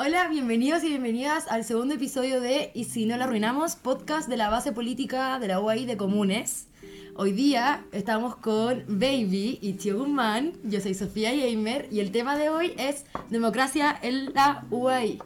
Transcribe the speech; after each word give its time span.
Hola, 0.00 0.28
bienvenidos 0.28 0.84
y 0.84 0.90
bienvenidas 0.90 1.48
al 1.48 1.64
segundo 1.64 1.96
episodio 1.96 2.40
de 2.40 2.70
Y 2.72 2.84
si 2.84 3.04
no 3.04 3.16
lo 3.16 3.24
arruinamos, 3.24 3.74
podcast 3.74 4.28
de 4.28 4.36
la 4.36 4.48
base 4.48 4.70
política 4.70 5.40
de 5.40 5.48
la 5.48 5.58
UAI 5.58 5.86
de 5.86 5.96
Comunes. 5.96 6.68
Hoy 7.16 7.32
día 7.32 7.84
estamos 7.90 8.36
con 8.36 8.84
Baby 8.86 9.58
y 9.60 9.72
Tio 9.72 9.98
Guzmán. 9.98 10.52
Yo 10.62 10.80
soy 10.80 10.94
Sofía 10.94 11.34
Gamer 11.34 11.88
y 11.90 11.98
el 11.98 12.12
tema 12.12 12.38
de 12.38 12.48
hoy 12.48 12.74
es 12.78 13.06
democracia 13.28 13.98
en 14.00 14.32
la 14.34 14.64
UAI. 14.70 15.18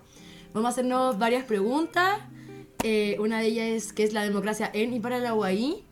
Vamos 0.55 0.69
a 0.69 0.71
hacernos 0.71 1.19
varias 1.19 1.45
preguntas. 1.45 2.21
Eh, 2.83 3.19
una 3.21 3.41
de 3.41 3.49
ellas 3.49 3.67
es 3.67 3.93
qué 3.93 4.05
es 4.05 4.15
la 4.15 4.25
democracia 4.25 4.71
en 4.73 4.95
y 4.95 5.01
para 5.01 5.19
la 5.19 5.35
UAI, 5.35 5.85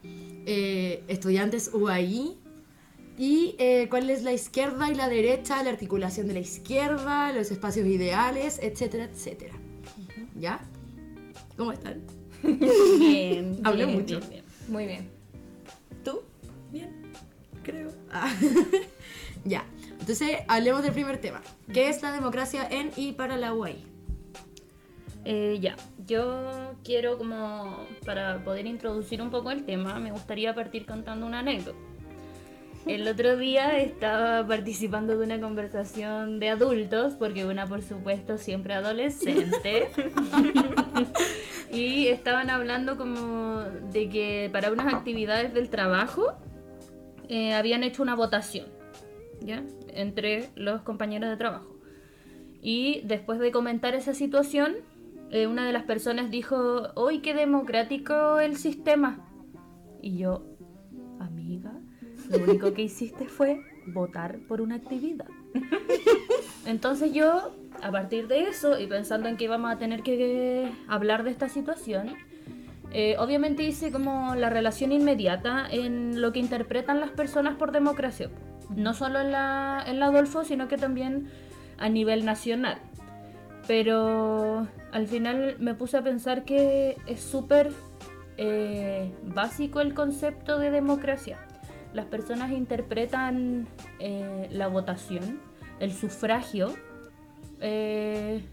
eh, 0.46 1.04
estudiantes 1.06 1.70
UAI, 1.74 2.38
y 3.20 3.54
eh, 3.58 3.88
cuál 3.90 4.08
es 4.08 4.22
la 4.22 4.32
izquierda 4.32 4.90
y 4.90 4.94
la 4.94 5.10
derecha, 5.10 5.62
la 5.62 5.68
articulación 5.68 6.26
de 6.26 6.32
la 6.32 6.40
izquierda, 6.40 7.30
los 7.34 7.50
espacios 7.50 7.86
ideales, 7.86 8.58
etcétera, 8.62 9.04
etcétera. 9.04 9.52
¿Ya? 10.36 10.58
¿Cómo 11.54 11.72
están? 11.72 12.00
Bien. 12.42 13.60
Hablé 13.64 13.84
bien, 13.84 13.98
mucho. 13.98 14.20
bien, 14.20 14.30
bien. 14.30 14.44
Muy 14.68 14.86
bien. 14.86 15.10
¿Tú? 16.02 16.22
Bien, 16.72 17.12
creo. 17.62 17.92
Ah. 18.10 18.34
ya, 19.44 19.66
entonces 19.98 20.38
hablemos 20.48 20.82
del 20.82 20.92
primer 20.92 21.18
tema. 21.20 21.42
¿Qué 21.74 21.90
es 21.90 22.00
la 22.00 22.12
democracia 22.12 22.66
en 22.70 22.90
y 22.96 23.12
para 23.12 23.36
la 23.36 23.52
UAI? 23.52 23.84
Eh, 25.26 25.58
ya, 25.60 25.76
yo 26.06 26.74
quiero 26.84 27.18
como 27.18 27.86
para 28.06 28.42
poder 28.42 28.64
introducir 28.64 29.20
un 29.20 29.28
poco 29.28 29.50
el 29.50 29.66
tema, 29.66 30.00
me 30.00 30.10
gustaría 30.10 30.54
partir 30.54 30.86
contando 30.86 31.26
una 31.26 31.40
anécdota. 31.40 31.89
El 32.86 33.06
otro 33.06 33.36
día 33.36 33.78
estaba 33.78 34.46
participando 34.46 35.16
de 35.16 35.24
una 35.24 35.40
conversación 35.40 36.40
de 36.40 36.48
adultos, 36.48 37.14
porque 37.14 37.44
una 37.44 37.66
por 37.66 37.82
supuesto 37.82 38.38
siempre 38.38 38.74
adolescente, 38.74 39.88
y 41.72 42.08
estaban 42.08 42.48
hablando 42.48 42.96
como 42.96 43.60
de 43.92 44.08
que 44.08 44.48
para 44.52 44.72
unas 44.72 44.92
actividades 44.92 45.52
del 45.52 45.68
trabajo 45.68 46.32
eh, 47.28 47.52
habían 47.52 47.84
hecho 47.84 48.02
una 48.02 48.14
votación, 48.14 48.66
¿ya? 49.40 49.62
Entre 49.88 50.48
los 50.56 50.80
compañeros 50.82 51.28
de 51.30 51.36
trabajo. 51.36 51.76
Y 52.62 53.02
después 53.04 53.38
de 53.40 53.52
comentar 53.52 53.94
esa 53.94 54.14
situación, 54.14 54.76
eh, 55.30 55.46
una 55.46 55.66
de 55.66 55.72
las 55.72 55.84
personas 55.84 56.30
dijo, 56.30 56.88
¡Uy, 56.96 57.20
qué 57.20 57.34
democrático 57.34 58.40
el 58.40 58.56
sistema! 58.56 59.26
Y 60.02 60.16
yo, 60.16 60.49
lo 62.30 62.44
único 62.44 62.72
que 62.72 62.82
hiciste 62.82 63.26
fue 63.26 63.60
votar 63.86 64.38
por 64.48 64.60
una 64.60 64.76
actividad. 64.76 65.26
Entonces 66.64 67.12
yo, 67.12 67.56
a 67.82 67.90
partir 67.90 68.28
de 68.28 68.42
eso, 68.42 68.78
y 68.78 68.86
pensando 68.86 69.28
en 69.28 69.36
que 69.36 69.44
íbamos 69.44 69.72
a 69.72 69.78
tener 69.78 70.02
que 70.02 70.70
hablar 70.86 71.24
de 71.24 71.30
esta 71.30 71.48
situación, 71.48 72.14
eh, 72.92 73.16
obviamente 73.18 73.64
hice 73.64 73.90
como 73.90 74.34
la 74.36 74.48
relación 74.48 74.92
inmediata 74.92 75.66
en 75.70 76.20
lo 76.20 76.32
que 76.32 76.38
interpretan 76.38 77.00
las 77.00 77.10
personas 77.10 77.56
por 77.56 77.72
democracia. 77.72 78.30
No 78.74 78.94
solo 78.94 79.20
en 79.20 79.32
la, 79.32 79.82
en 79.86 79.98
la 79.98 80.06
Adolfo, 80.06 80.44
sino 80.44 80.68
que 80.68 80.76
también 80.76 81.28
a 81.78 81.88
nivel 81.88 82.24
nacional. 82.24 82.78
Pero 83.66 84.68
al 84.92 85.06
final 85.08 85.56
me 85.58 85.74
puse 85.74 85.96
a 85.96 86.02
pensar 86.02 86.44
que 86.44 86.96
es 87.06 87.20
súper 87.20 87.72
eh, 88.36 89.12
básico 89.24 89.80
el 89.80 89.94
concepto 89.94 90.58
de 90.58 90.70
democracia. 90.70 91.38
Las 91.92 92.06
personas 92.06 92.52
interpretan 92.52 93.66
eh, 93.98 94.48
la 94.52 94.68
votación, 94.68 95.40
el 95.80 95.92
sufragio, 95.92 96.74
eh, 97.60 98.44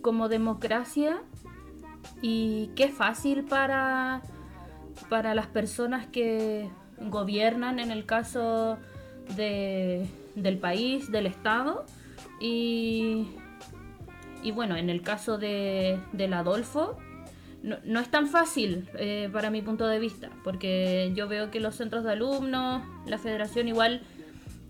como 0.00 0.28
democracia 0.28 1.22
y 2.22 2.70
qué 2.76 2.88
fácil 2.88 3.44
para, 3.44 4.22
para 5.08 5.34
las 5.34 5.46
personas 5.46 6.06
que 6.06 6.68
gobiernan 7.00 7.78
en 7.80 7.90
el 7.90 8.06
caso 8.06 8.78
de- 9.36 10.06
del 10.36 10.58
país, 10.58 11.10
del 11.10 11.26
Estado. 11.26 11.84
Y, 12.40 13.28
y 14.42 14.52
bueno, 14.52 14.76
en 14.76 14.90
el 14.90 15.02
caso 15.02 15.38
de, 15.38 15.98
del 16.12 16.34
Adolfo, 16.34 16.98
no, 17.64 18.00
es 18.00 18.10
tan 18.10 18.28
fácil 18.28 18.86
eh, 18.98 19.30
para 19.32 19.48
mi 19.48 19.62
punto 19.62 19.86
de 19.86 19.98
vista, 19.98 20.28
porque 20.42 21.12
yo 21.14 21.28
veo 21.28 21.50
que 21.50 21.60
los 21.60 21.74
centros 21.74 22.04
de 22.04 22.12
alumnos, 22.12 22.82
la 23.06 23.16
federación 23.16 23.68
igual, 23.68 24.02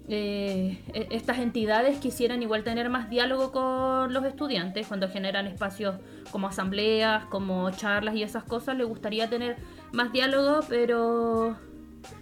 eh, 0.08 0.78
e- 0.92 1.08
estas 1.10 1.40
entidades 1.40 1.98
quisieran 1.98 2.42
igual 2.42 2.62
tener 2.62 2.90
más 2.90 3.10
diálogo 3.10 3.50
con 3.50 4.12
los 4.12 4.24
estudiantes 4.24 4.86
cuando 4.86 5.08
generan 5.08 5.46
espacios 5.48 5.96
como 6.30 6.46
asambleas, 6.46 7.24
como 7.26 7.68
charlas 7.72 8.14
y 8.14 8.22
esas 8.22 8.44
cosas, 8.44 8.76
les 8.76 8.86
gustaría 8.86 9.28
tener 9.28 9.56
más 9.92 10.12
diálogo, 10.12 10.60
pero, 10.68 11.56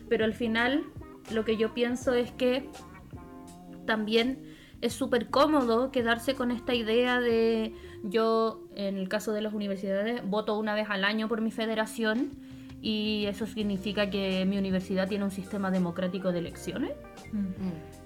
pero 0.08 0.24
al 0.24 0.32
final 0.32 0.84
lo 1.34 1.44
que 1.44 1.58
yo 1.58 1.74
pienso 1.74 2.14
es 2.14 2.30
que 2.32 2.70
también 3.84 4.56
es 4.80 4.94
súper 4.94 5.28
cómodo 5.28 5.92
quedarse 5.92 6.34
con 6.34 6.50
esta 6.50 6.74
idea 6.74 7.20
de 7.20 7.74
yo, 8.02 8.60
en 8.74 8.96
el 8.96 9.08
caso 9.08 9.32
de 9.32 9.42
las 9.42 9.54
universidades, 9.54 10.22
voto 10.28 10.58
una 10.58 10.74
vez 10.74 10.88
al 10.90 11.04
año 11.04 11.28
por 11.28 11.40
mi 11.40 11.50
federación 11.50 12.30
y 12.80 13.26
eso 13.26 13.46
significa 13.46 14.10
que 14.10 14.44
mi 14.44 14.58
universidad 14.58 15.08
tiene 15.08 15.24
un 15.24 15.30
sistema 15.30 15.70
democrático 15.70 16.32
de 16.32 16.40
elecciones. 16.40 16.92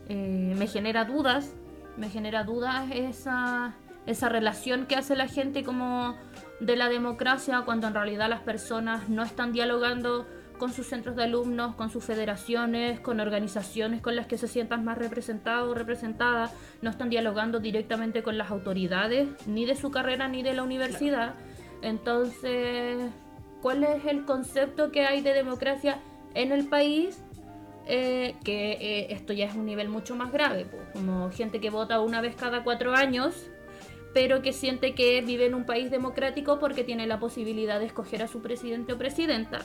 Eh, 0.09 0.55
me 0.57 0.67
genera 0.67 1.07
dudas, 1.07 1.55
me 1.97 2.11
genera 2.11 2.45
dudas 2.45 2.91
esa, 2.93 3.75
esa 4.05 4.29
relación 4.29 4.87
que 4.87 4.97
hace 4.97 5.17
la 5.17 5.29
gente 5.29 5.65
como 5.65 6.15
de 6.61 6.77
la 6.77 6.89
democracia 6.89 7.63
cuando 7.65 7.87
en 7.87 7.95
realidad 7.95 8.29
las 8.29 8.41
personas 8.41 9.09
no 9.09 9.23
están 9.23 9.53
dialogando 9.53 10.27
con 10.57 10.73
sus 10.73 10.87
centros 10.87 11.17
de 11.17 11.25
alumnos, 11.25 11.75
con 11.75 11.91
sus 11.91 12.05
federaciones, 12.05 13.01
con 13.01 13.21
organizaciones 13.21 14.01
con 14.01 14.17
las 14.17 14.27
que 14.27 14.39
se 14.39 14.49
sientan 14.49 14.85
más 14.85 14.99
representados 14.99 15.71
o 15.71 15.75
representadas, 15.75 16.53
no 16.83 16.91
están 16.91 17.11
dialogando 17.11 17.61
directamente 17.61 18.23
con 18.23 18.39
las 18.39 18.51
autoridades, 18.51 19.29
ni 19.47 19.65
de 19.67 19.77
su 19.77 19.91
carrera 19.91 20.29
ni 20.29 20.43
de 20.43 20.55
la 20.55 20.63
universidad. 20.63 21.35
Entonces, 21.83 23.11
¿cuál 23.63 23.85
es 23.85 24.05
el 24.07 24.25
concepto 24.25 24.91
que 24.91 25.07
hay 25.07 25.21
de 25.21 25.35
democracia 25.35 25.99
en 26.35 26.53
el 26.53 26.69
país? 26.69 27.23
Eh, 27.89 28.35
que 28.43 28.73
eh, 28.73 29.07
esto 29.11 29.33
ya 29.33 29.47
es 29.47 29.55
un 29.55 29.65
nivel 29.65 29.89
mucho 29.89 30.17
más 30.17 30.33
grave, 30.33 30.65
po, 30.65 30.77
como 30.93 31.31
gente 31.31 31.61
que 31.61 31.71
vota 31.71 32.01
una 32.01 32.21
vez 32.21 32.35
cada 32.35 32.65
cuatro 32.65 32.93
años, 32.95 33.49
pero 34.13 34.43
que 34.43 34.53
siente 34.53 34.95
que 34.95 35.21
vive 35.21 35.47
en 35.47 35.55
un 35.55 35.65
país 35.65 35.89
democrático 35.91 36.59
porque 36.59 36.83
tiene 36.83 37.07
la 37.07 37.21
posibilidad 37.21 37.79
de 37.79 37.87
escoger 37.87 38.23
a 38.23 38.29
su 38.29 38.43
presidente 38.43 38.95
o 38.95 38.99
presidenta. 38.99 39.61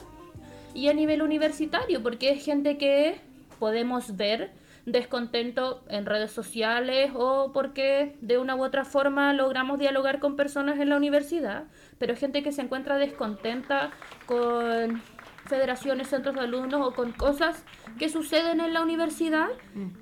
Y 0.74 0.88
a 0.88 0.94
nivel 0.94 1.22
universitario, 1.22 2.02
porque 2.02 2.30
es 2.30 2.44
gente 2.44 2.78
que 2.78 3.20
podemos 3.58 4.16
ver 4.16 4.52
descontento 4.86 5.84
en 5.88 6.06
redes 6.06 6.32
sociales 6.32 7.12
o 7.14 7.52
porque 7.52 8.16
de 8.20 8.38
una 8.38 8.56
u 8.56 8.64
otra 8.64 8.84
forma 8.84 9.32
logramos 9.32 9.78
dialogar 9.78 10.18
con 10.18 10.34
personas 10.34 10.80
en 10.80 10.88
la 10.88 10.96
universidad, 10.96 11.64
pero 11.98 12.16
gente 12.16 12.42
que 12.42 12.52
se 12.52 12.62
encuentra 12.62 12.96
descontenta 12.96 13.90
con 14.26 15.00
federaciones, 15.46 16.08
centros 16.08 16.34
de 16.34 16.40
alumnos 16.40 16.86
o 16.86 16.94
con 16.94 17.12
cosas 17.12 17.64
que 17.98 18.08
suceden 18.08 18.60
en 18.60 18.72
la 18.72 18.82
universidad, 18.82 19.48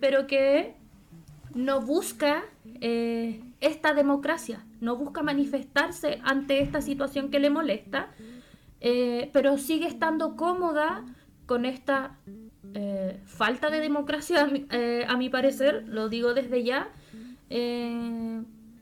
pero 0.01 0.27
que 0.27 0.75
no 1.55 1.81
busca 1.81 2.45
eh, 2.81 3.43
esta 3.61 3.93
democracia, 3.93 4.65
no 4.81 4.97
busca 4.97 5.23
manifestarse 5.23 6.21
ante 6.25 6.61
esta 6.61 6.81
situación 6.81 7.31
que 7.31 7.41
le 7.41 7.51
molesta, 7.51 8.09
eh, 8.81 9.31
pero 9.33 9.59
sigue 9.59 9.87
estando 9.87 10.37
cómoda 10.37 11.05
con 11.47 11.65
esta 11.65 12.19
eh, 12.75 13.21
falta 13.27 13.71
de 13.71 13.81
democracia, 13.81 14.43
a 14.43 14.47
mi, 14.47 14.67
eh, 14.71 15.05
a 15.07 15.17
mi 15.17 15.29
parecer, 15.29 15.85
lo 15.89 16.09
digo 16.09 16.35
desde 16.35 16.65
ya, 16.65 16.89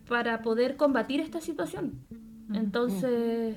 para 0.08 0.42
poder 0.42 0.76
combatir 0.76 1.20
esta 1.20 1.41
situación. 1.41 2.00
Entonces, 2.52 3.56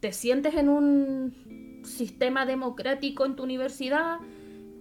te 0.00 0.12
sientes 0.12 0.54
en 0.54 0.68
un 0.68 1.80
sistema 1.84 2.46
democrático 2.46 3.24
en 3.24 3.36
tu 3.36 3.44
universidad, 3.44 4.18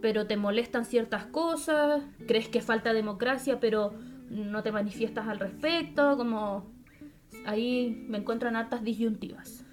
pero 0.02 0.26
te 0.26 0.36
molestan 0.38 0.86
ciertas 0.86 1.26
cosas, 1.26 2.02
crees 2.28 2.48
que 2.48 2.62
falta 2.62 2.94
democracia, 2.94 3.60
pero 3.60 3.94
no 4.30 4.64
te 4.64 4.72
manifiestas 4.72 5.28
al 5.28 5.40
respecto, 5.40 6.18
como 6.18 6.66
ahí 7.46 8.06
me 8.08 8.18
encuentran 8.20 8.56
hartas 8.56 8.84
disyuntivas. 8.84 9.66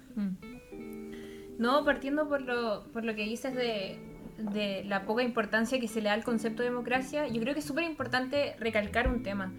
No, 1.57 1.83
partiendo 1.85 2.27
por 2.27 2.41
lo, 2.41 2.87
por 2.91 3.03
lo 3.03 3.15
que 3.15 3.23
dices 3.23 3.55
de, 3.55 3.99
de 4.37 4.83
la 4.85 5.05
poca 5.05 5.23
importancia 5.23 5.79
que 5.79 5.87
se 5.87 6.01
le 6.01 6.09
da 6.09 6.13
al 6.13 6.23
concepto 6.23 6.63
de 6.63 6.69
democracia, 6.69 7.27
yo 7.27 7.41
creo 7.41 7.53
que 7.53 7.59
es 7.61 7.65
súper 7.65 7.83
importante 7.83 8.55
recalcar 8.59 9.07
un 9.07 9.23
tema. 9.23 9.53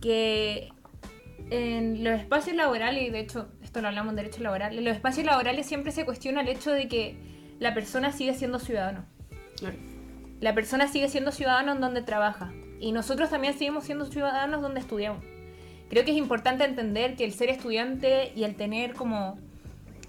Que 0.00 0.70
en 1.50 2.04
los 2.04 2.18
espacios 2.18 2.56
laborales, 2.56 3.08
y 3.08 3.10
de 3.10 3.20
hecho 3.20 3.48
esto 3.62 3.80
lo 3.82 3.88
hablamos 3.88 4.12
en 4.12 4.16
derecho 4.16 4.42
laboral, 4.42 4.76
en 4.78 4.84
los 4.84 4.94
espacios 4.94 5.26
laborales 5.26 5.66
siempre 5.66 5.92
se 5.92 6.04
cuestiona 6.04 6.40
el 6.40 6.48
hecho 6.48 6.70
de 6.72 6.88
que 6.88 7.16
la 7.58 7.74
persona 7.74 8.12
sigue 8.12 8.34
siendo 8.34 8.58
ciudadano. 8.58 9.04
Claro. 9.58 9.76
La 10.40 10.54
persona 10.54 10.88
sigue 10.88 11.08
siendo 11.08 11.32
ciudadano 11.32 11.72
en 11.72 11.80
donde 11.80 12.02
trabaja. 12.02 12.52
y 12.80 12.92
nosotros 12.92 13.28
también 13.28 13.52
seguimos 13.52 13.84
siendo 13.84 14.06
ciudadanos 14.06 14.62
donde 14.62 14.80
estudiamos. 14.80 15.22
Creo 15.90 16.04
que 16.04 16.12
es 16.12 16.16
importante 16.16 16.64
entender 16.64 17.16
que 17.16 17.24
el 17.24 17.32
ser 17.32 17.50
estudiante 17.50 18.32
y 18.36 18.44
el 18.44 18.54
tener 18.54 18.94
como 18.94 19.38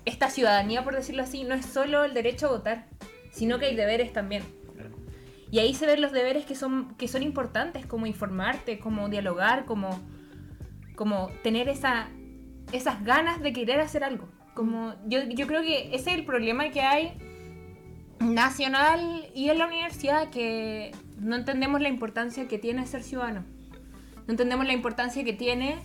esta 0.05 0.29
ciudadanía, 0.29 0.83
por 0.83 0.95
decirlo 0.95 1.23
así, 1.23 1.43
no 1.43 1.55
es 1.55 1.65
solo 1.65 2.03
el 2.03 2.13
derecho 2.13 2.47
a 2.47 2.51
votar, 2.51 2.85
sino 3.31 3.57
que 3.57 3.65
hay 3.65 3.75
deberes 3.75 4.13
también. 4.13 4.43
Y 5.49 5.57
ahí 5.57 5.73
se 5.73 5.87
ven 5.87 5.99
los 5.99 6.11
deberes 6.11 6.45
que 6.45 6.53
son, 6.53 6.93
que 6.95 7.07
son 7.07 7.23
importantes, 7.23 7.87
como 7.87 8.05
informarte, 8.05 8.77
como 8.77 9.09
dialogar, 9.09 9.65
como, 9.65 9.99
como 10.95 11.29
tener 11.41 11.67
esa, 11.67 12.09
esas 12.71 13.03
ganas 13.03 13.41
de 13.41 13.51
querer 13.51 13.79
hacer 13.79 14.03
algo. 14.03 14.29
Como, 14.53 14.93
yo, 15.07 15.23
yo 15.23 15.47
creo 15.47 15.63
que 15.63 15.95
ese 15.95 16.11
es 16.11 16.17
el 16.17 16.25
problema 16.25 16.69
que 16.69 16.81
hay 16.81 17.13
nacional 18.19 19.27
y 19.33 19.49
en 19.49 19.57
la 19.57 19.65
universidad, 19.65 20.29
que 20.29 20.91
no 21.17 21.35
entendemos 21.35 21.81
la 21.81 21.89
importancia 21.89 22.47
que 22.47 22.59
tiene 22.59 22.85
ser 22.85 23.01
ciudadano. 23.01 23.43
No 24.31 24.35
entendemos 24.35 24.65
la 24.65 24.71
importancia 24.71 25.25
que 25.25 25.33
tiene 25.33 25.75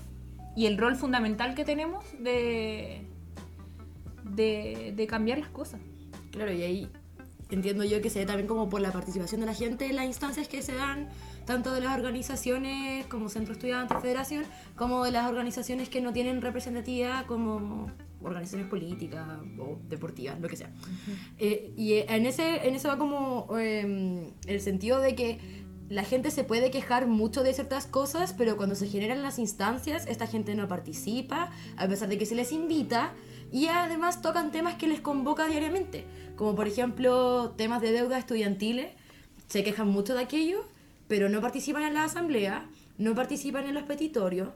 y 0.55 0.67
el 0.67 0.79
rol 0.79 0.95
fundamental 0.95 1.57
que 1.57 1.65
tenemos 1.65 2.05
de, 2.21 3.01
de, 4.23 4.93
de 4.95 5.07
cambiar 5.09 5.39
las 5.39 5.49
cosas. 5.49 5.81
Claro, 6.31 6.53
y 6.53 6.63
ahí 6.63 6.89
entiendo 7.51 7.83
yo 7.83 8.01
que 8.01 8.09
se 8.09 8.21
ve 8.21 8.25
también 8.25 8.47
como 8.47 8.69
por 8.69 8.81
la 8.81 8.93
participación 8.93 9.41
de 9.41 9.49
la 9.49 9.55
gente 9.55 9.87
en 9.87 9.97
las 9.97 10.05
instancias 10.05 10.47
que 10.47 10.63
se 10.63 10.77
dan, 10.77 11.09
tanto 11.45 11.73
de 11.73 11.81
las 11.81 11.99
organizaciones 11.99 13.05
como 13.07 13.29
Centro 13.31 13.53
Estudiantes, 13.53 13.99
Federación, 14.01 14.45
como 14.77 15.05
de 15.05 15.11
las 15.11 15.29
organizaciones 15.29 15.89
que 15.89 16.01
no 16.01 16.13
tienen 16.13 16.41
representatividad 16.41 17.27
como 17.27 17.91
organizaciones 18.23 18.69
políticas 18.69 19.27
o 19.59 19.77
deportivas, 19.89 20.39
lo 20.39 20.47
que 20.47 20.57
sea. 20.57 20.71
Eh, 21.41 21.73
y 21.77 21.95
en 21.95 22.27
ese, 22.27 22.69
en 22.69 22.77
eso 22.77 22.87
va 22.87 22.97
como 22.97 23.49
eh, 23.59 24.31
el 24.47 24.61
sentido 24.61 25.01
de 25.01 25.17
que 25.17 25.66
la 25.89 26.05
gente 26.05 26.31
se 26.31 26.45
puede 26.45 26.71
quejar 26.71 27.07
mucho 27.07 27.43
de 27.43 27.55
ciertas 27.55 27.87
cosas, 27.87 28.35
pero 28.37 28.57
cuando 28.57 28.75
se 28.75 28.89
generan 28.89 29.23
las 29.23 29.39
instancias, 29.39 30.07
esta 30.07 30.27
gente 30.27 30.55
no 30.55 30.67
participa, 30.69 31.51
a 31.77 31.87
pesar 31.87 32.09
de 32.09 32.19
que 32.19 32.27
se 32.27 32.35
les 32.35 32.53
invita, 32.53 33.13
y 33.53 33.67
además 33.67 34.23
tocan 34.23 34.51
temas 34.51 34.75
que 34.75 34.89
les 34.89 35.01
convoca 35.01 35.47
diariamente, 35.47 36.05
como 36.35 36.55
por 36.57 36.67
ejemplo 36.67 37.55
temas 37.57 37.81
de 37.81 37.93
deuda 37.93 38.19
estudiantiles, 38.19 38.93
se 39.47 39.63
quejan 39.63 39.89
mucho 39.89 40.15
de 40.15 40.23
aquello, 40.23 40.65
pero 41.07 41.29
no 41.29 41.41
participan 41.41 41.85
en 41.85 41.95
la 41.95 42.05
asamblea, 42.05 42.69
no 42.99 43.15
participan 43.15 43.67
en 43.67 43.75
los 43.75 43.85
petitorios, 43.85 44.49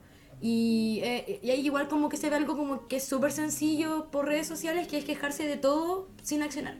y, 0.42 1.00
eh, 1.02 1.40
ahí 1.44 1.60
igual 1.60 1.86
como 1.88 2.08
que 2.08 2.16
se 2.16 2.30
ve 2.30 2.36
algo 2.36 2.56
como 2.56 2.88
que 2.88 2.96
es 2.96 3.04
súper 3.04 3.30
sencillo 3.30 4.10
por 4.10 4.26
redes 4.26 4.46
sociales, 4.46 4.88
que 4.88 4.98
es 4.98 5.04
quejarse 5.04 5.46
de 5.46 5.56
todo 5.56 6.08
sin 6.22 6.42
accionar. 6.42 6.78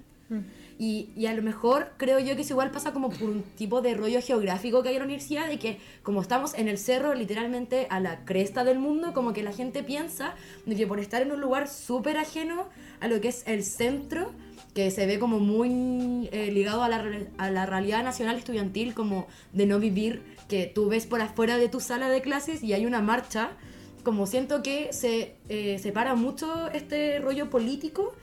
Y, 0.83 1.11
y, 1.15 1.27
a 1.27 1.35
lo 1.35 1.43
mejor 1.43 1.93
creo 1.99 2.19
yo 2.21 2.35
que 2.37 2.41
eso 2.41 2.55
igual 2.55 2.71
pasa 2.71 2.95
como 2.95 3.11
por 3.11 3.29
un 3.29 3.43
tipo 3.43 3.83
de 3.83 3.93
rollo 3.93 4.23
geográfico 4.23 4.83
que 4.83 4.89
hay 4.89 4.95
en 4.95 5.01
la 5.01 5.05
universidad, 5.05 5.47
de 5.47 5.59
que 5.59 5.79
como 6.03 6.23
estamos 6.23 6.55
en 6.55 6.69
el 6.69 6.79
cerro 6.79 7.13
literalmente 7.13 7.87
a 7.91 8.01
la 8.01 8.25
cresta 8.25 8.65
del 8.65 8.79
mundo, 8.79 9.13
como 9.13 9.35
que 9.35 9.43
la 9.43 9.53
gente 9.53 9.83
piensa 9.83 10.35
de 10.65 10.75
que 10.75 10.87
por 10.87 10.99
estar 10.99 11.21
en 11.21 11.33
un 11.33 11.41
lugar 11.43 11.69
súper 11.69 12.17
ajeno 12.17 12.67
a 13.01 13.09
lo 13.09 13.21
que 13.21 13.29
es 13.29 13.43
el 13.47 13.63
centro, 13.63 14.33
que 14.73 14.91
se 14.91 15.05
ve 15.05 15.19
como 15.19 15.39
muy 15.39 16.31
eh, 16.33 16.51
ligado 16.51 16.83
a 16.83 16.89
la, 16.89 17.05
a 17.37 17.51
la 17.51 17.67
realidad 17.67 18.03
nacional 18.03 18.39
estudiantil, 18.39 18.95
como 18.95 19.27
de 19.53 19.67
no 19.67 19.81
vivir, 19.81 20.23
que 20.49 20.65
tú 20.65 20.89
ves 20.89 21.05
por 21.05 21.21
afuera 21.21 21.59
de 21.59 21.69
tu 21.69 21.81
sala 21.81 22.09
de 22.09 22.23
clases 22.23 22.63
y 22.63 22.73
hay 22.73 22.87
una 22.87 23.03
marcha, 23.03 23.51
como 24.03 24.27
siento 24.27 24.63
que 24.63 24.95
se 24.95 25.37
eh, 25.51 25.79
separa 25.79 26.15
mucho 26.15 26.71
este 26.71 27.19
rollo 27.19 27.51
político 27.51 28.15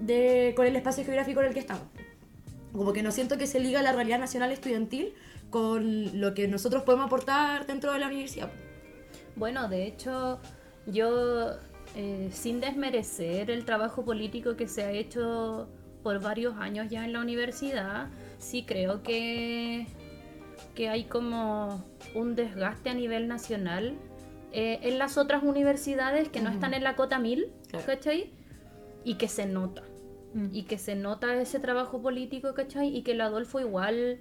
de, 0.00 0.52
con 0.56 0.66
el 0.66 0.76
espacio 0.76 1.04
geográfico 1.04 1.40
en 1.40 1.48
el 1.48 1.54
que 1.54 1.60
estamos. 1.60 1.84
Como 2.76 2.92
que 2.92 3.02
no 3.02 3.10
siento 3.10 3.38
que 3.38 3.46
se 3.46 3.60
liga 3.60 3.82
la 3.82 3.92
realidad 3.92 4.18
nacional 4.18 4.52
estudiantil 4.52 5.14
con 5.50 6.20
lo 6.20 6.34
que 6.34 6.48
nosotros 6.48 6.82
podemos 6.82 7.06
aportar 7.06 7.66
dentro 7.66 7.92
de 7.92 7.98
la 7.98 8.06
universidad. 8.08 8.50
Bueno, 9.36 9.68
de 9.68 9.86
hecho, 9.86 10.40
yo, 10.86 11.52
eh, 11.94 12.28
sin 12.32 12.60
desmerecer 12.60 13.50
el 13.50 13.64
trabajo 13.64 14.04
político 14.04 14.56
que 14.56 14.66
se 14.68 14.82
ha 14.82 14.90
hecho 14.92 15.68
por 16.02 16.20
varios 16.20 16.56
años 16.56 16.88
ya 16.90 17.04
en 17.04 17.12
la 17.12 17.20
universidad, 17.20 18.08
sí 18.38 18.64
creo 18.66 19.02
que, 19.02 19.86
que 20.74 20.88
hay 20.88 21.04
como 21.04 21.84
un 22.14 22.34
desgaste 22.34 22.90
a 22.90 22.94
nivel 22.94 23.26
nacional 23.28 23.94
eh, 24.52 24.78
en 24.82 24.98
las 24.98 25.18
otras 25.18 25.42
universidades 25.42 26.28
que 26.28 26.40
no 26.40 26.50
están 26.50 26.74
en 26.74 26.84
la 26.84 26.96
cota 26.96 27.18
1000, 27.18 27.46
Claro. 27.68 27.86
¿cachai? 27.86 28.30
Y 29.04 29.14
que 29.14 29.28
se 29.28 29.46
nota. 29.46 29.82
Mm. 30.36 30.48
Y 30.52 30.62
que 30.64 30.76
se 30.76 30.94
nota 30.94 31.34
ese 31.40 31.58
trabajo 31.60 32.02
político, 32.02 32.52
¿cachai? 32.52 32.94
Y 32.94 33.02
que 33.02 33.12
el 33.12 33.20
Adolfo 33.22 33.58
igual 33.58 34.18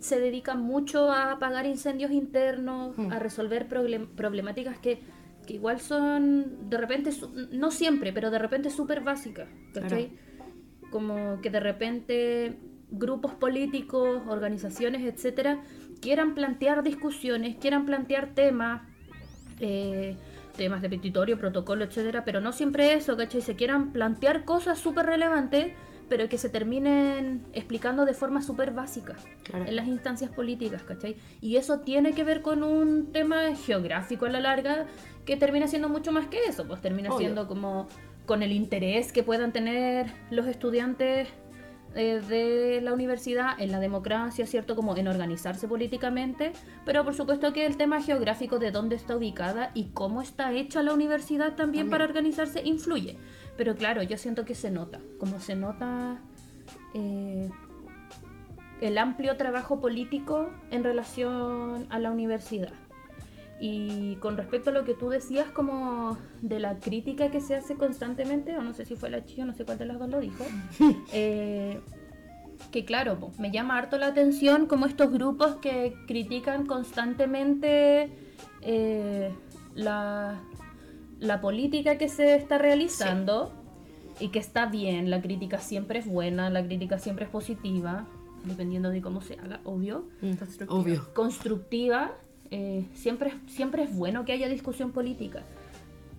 se 0.00 0.18
dedica 0.18 0.54
mucho 0.56 1.10
a 1.12 1.30
apagar 1.32 1.64
incendios 1.66 2.10
internos, 2.10 2.98
Mm. 2.98 3.12
a 3.12 3.18
resolver 3.20 3.68
problem- 3.68 4.08
problemáticas 4.16 4.76
que, 4.78 4.98
que 5.46 5.54
igual 5.54 5.78
son 5.78 6.68
de 6.68 6.76
repente, 6.78 7.10
no 7.52 7.70
siempre, 7.70 8.12
pero 8.12 8.30
de 8.32 8.40
repente 8.40 8.70
súper 8.70 9.00
básicas, 9.02 9.48
¿cachai? 9.72 10.10
Como 10.90 11.40
que 11.40 11.50
de 11.50 11.60
repente 11.60 12.58
grupos 12.90 13.32
políticos, 13.34 14.22
organizaciones, 14.28 15.02
etcétera, 15.02 15.62
quieran 16.00 16.34
plantear 16.34 16.82
discusiones, 16.82 17.56
quieran 17.56 17.86
plantear 17.86 18.34
temas, 18.34 18.82
eh, 19.60 20.16
temas 20.52 20.82
de 20.82 20.88
petitorio, 20.88 21.38
protocolo, 21.38 21.84
etcétera, 21.84 22.24
pero 22.24 22.40
no 22.40 22.52
siempre 22.52 22.94
eso, 22.94 23.16
¿cachai? 23.16 23.40
Se 23.42 23.56
quieran 23.56 23.92
plantear 23.92 24.44
cosas 24.44 24.78
súper 24.78 25.06
relevantes, 25.06 25.72
pero 26.08 26.28
que 26.28 26.36
se 26.36 26.48
terminen 26.50 27.42
explicando 27.54 28.04
de 28.04 28.12
forma 28.12 28.42
súper 28.42 28.72
básica 28.72 29.16
Claro. 29.44 29.64
en 29.66 29.76
las 29.76 29.86
instancias 29.86 30.30
políticas, 30.30 30.82
¿cachai? 30.82 31.16
Y 31.40 31.56
eso 31.56 31.80
tiene 31.80 32.12
que 32.12 32.22
ver 32.24 32.42
con 32.42 32.62
un 32.62 33.12
tema 33.12 33.54
geográfico 33.56 34.26
a 34.26 34.28
la 34.28 34.40
larga 34.40 34.86
que 35.24 35.36
termina 35.36 35.66
siendo 35.68 35.88
mucho 35.88 36.12
más 36.12 36.26
que 36.26 36.44
eso, 36.44 36.66
pues 36.66 36.80
termina 36.82 37.08
Obvio. 37.10 37.18
siendo 37.18 37.48
como 37.48 37.88
con 38.26 38.42
el 38.42 38.52
interés 38.52 39.10
que 39.12 39.22
puedan 39.22 39.52
tener 39.52 40.06
los 40.30 40.46
estudiantes 40.46 41.28
eh, 41.94 42.20
de 42.26 42.80
la 42.80 42.92
universidad 42.92 43.60
en 43.60 43.70
la 43.72 43.78
democracia, 43.80 44.46
¿cierto? 44.46 44.76
Como 44.76 44.96
en 44.96 45.08
organizarse 45.08 45.68
políticamente, 45.68 46.52
pero 46.84 47.04
por 47.04 47.14
supuesto 47.14 47.52
que 47.52 47.66
el 47.66 47.76
tema 47.76 48.00
geográfico 48.02 48.58
de 48.58 48.70
dónde 48.70 48.96
está 48.96 49.16
ubicada 49.16 49.70
y 49.74 49.90
cómo 49.92 50.22
está 50.22 50.52
hecha 50.52 50.82
la 50.82 50.94
universidad 50.94 51.48
también, 51.48 51.56
También. 51.56 51.90
para 51.90 52.04
organizarse 52.04 52.62
influye. 52.64 53.16
Pero 53.56 53.76
claro, 53.76 54.02
yo 54.02 54.16
siento 54.16 54.44
que 54.44 54.54
se 54.54 54.70
nota, 54.70 55.00
como 55.18 55.38
se 55.38 55.54
nota 55.54 56.18
eh, 56.94 57.50
el 58.80 58.98
amplio 58.98 59.36
trabajo 59.36 59.80
político 59.80 60.50
en 60.70 60.84
relación 60.84 61.86
a 61.90 61.98
la 61.98 62.10
universidad. 62.10 62.72
Y 63.64 64.16
con 64.16 64.36
respecto 64.36 64.70
a 64.70 64.72
lo 64.72 64.84
que 64.84 64.92
tú 64.94 65.08
decías 65.08 65.48
como 65.52 66.18
de 66.40 66.58
la 66.58 66.78
crítica 66.80 67.30
que 67.30 67.40
se 67.40 67.54
hace 67.54 67.76
constantemente, 67.76 68.56
o 68.58 68.62
no 68.62 68.72
sé 68.74 68.84
si 68.84 68.96
fue 68.96 69.08
la 69.08 69.24
chilla, 69.24 69.44
no 69.44 69.54
sé 69.54 69.64
cuál 69.64 69.78
de 69.78 69.86
las 69.86 70.00
dos 70.00 70.08
lo 70.08 70.18
dijo, 70.18 70.44
eh, 71.12 71.78
que 72.72 72.84
claro, 72.84 73.20
po, 73.20 73.30
me 73.38 73.52
llama 73.52 73.78
harto 73.78 73.98
la 73.98 74.08
atención 74.08 74.66
como 74.66 74.86
estos 74.86 75.12
grupos 75.12 75.56
que 75.62 75.94
critican 76.08 76.66
constantemente 76.66 78.10
eh, 78.62 79.32
la, 79.76 80.40
la 81.20 81.40
política 81.40 81.98
que 81.98 82.08
se 82.08 82.34
está 82.34 82.58
realizando 82.58 83.52
y 84.18 84.28
que 84.28 84.40
está 84.40 84.66
bien, 84.66 85.08
la 85.08 85.20
crítica 85.22 85.58
siempre 85.58 86.00
es 86.00 86.06
buena, 86.08 86.50
la 86.50 86.64
crítica 86.64 86.98
siempre 86.98 87.26
es 87.26 87.30
positiva, 87.30 88.06
dependiendo 88.44 88.90
de 88.90 89.00
cómo 89.02 89.20
se 89.20 89.34
haga, 89.38 89.60
obvio 89.64 90.04
Mm, 90.20 90.32
Obvio. 90.68 91.08
constructiva, 91.14 92.12
eh, 92.52 92.86
siempre, 92.94 93.32
siempre 93.48 93.82
es 93.82 93.96
bueno 93.96 94.24
que 94.24 94.32
haya 94.32 94.48
discusión 94.48 94.92
política. 94.92 95.42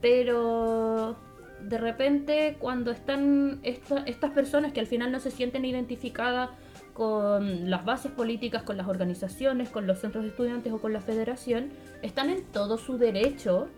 Pero 0.02 1.16
de 1.62 1.78
repente 1.78 2.58
cuando 2.60 2.92
están 2.92 3.60
esta- 3.64 4.04
estas 4.06 4.32
personas 4.32 4.74
que 4.74 4.82
al 4.82 4.88
final 4.88 5.12
no 5.14 5.20
se 5.22 5.32
sienten 5.32 5.64
identificadas 5.64 6.50
con 6.94 7.70
las 7.70 7.86
bases 7.86 8.12
políticas, 8.12 8.64
con 8.64 8.76
las 8.78 8.88
organizaciones, 8.88 9.70
con 9.70 9.88
los 9.88 10.00
centros 10.00 10.24
de 10.26 10.30
estudiantes 10.32 10.74
o 10.74 10.80
con 10.80 10.92
la 10.92 11.00
federación, 11.00 11.70
están 12.02 12.30
en 12.30 12.44
todo 12.44 12.78
su 12.78 12.98
derecho 12.98 13.70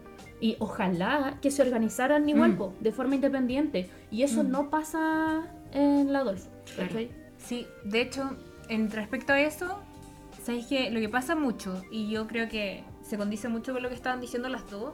y 0.42 0.56
ojalá 0.60 1.38
que 1.42 1.52
se 1.52 1.62
organizaran 1.62 2.28
igual, 2.28 2.54
Mm. 2.54 2.58
po, 2.58 2.74
de 2.82 2.92
forma 2.92 3.16
independiente. 3.16 3.90
Y 4.12 4.24
eso 4.24 4.44
no 4.44 4.70
pasa 4.72 5.44
en 5.72 6.12
la 6.12 6.20
Adolfo. 6.20 6.50
Claro. 6.76 7.08
Sí, 7.38 7.68
de 7.84 8.02
hecho, 8.02 8.32
en 8.68 8.90
respecto 8.92 9.32
a 9.32 9.40
eso, 9.40 9.80
sabéis 10.46 10.68
que 10.68 10.92
lo 10.92 11.00
que 11.00 11.10
pasa 11.10 11.36
mucho, 11.36 11.84
y 11.90 12.08
yo 12.10 12.28
creo 12.28 12.48
que 12.48 12.84
se 13.02 13.18
condice 13.18 13.50
mucho 13.50 13.74
con 13.74 13.82
lo 13.82 13.90
que 13.90 13.96
estaban 13.96 14.22
diciendo 14.22 14.48
las 14.48 14.70
dos, 14.70 14.94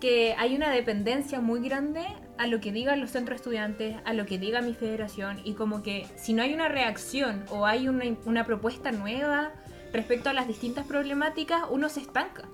que 0.00 0.34
hay 0.38 0.54
una 0.54 0.70
dependencia 0.70 1.40
muy 1.40 1.60
grande 1.60 2.04
a 2.36 2.46
lo 2.46 2.60
que 2.60 2.70
digan 2.70 3.00
los 3.00 3.10
centros 3.10 3.36
estudiantes, 3.36 3.96
a 4.04 4.12
lo 4.12 4.26
que 4.26 4.38
diga 4.38 4.60
mi 4.60 4.74
federación, 4.74 5.40
y 5.44 5.54
como 5.54 5.82
que 5.82 6.06
si 6.16 6.34
no 6.34 6.42
hay 6.42 6.52
una 6.52 6.68
reacción 6.68 7.44
o 7.48 7.64
hay 7.64 7.88
una, 7.88 8.04
una 8.26 8.44
propuesta 8.44 8.92
nueva 8.92 9.52
respecto 9.94 10.28
a 10.28 10.34
las 10.34 10.46
distintas 10.46 10.86
problemáticas, 10.86 11.62
uno 11.70 11.88
se 11.88 12.00
estanca. 12.00 12.44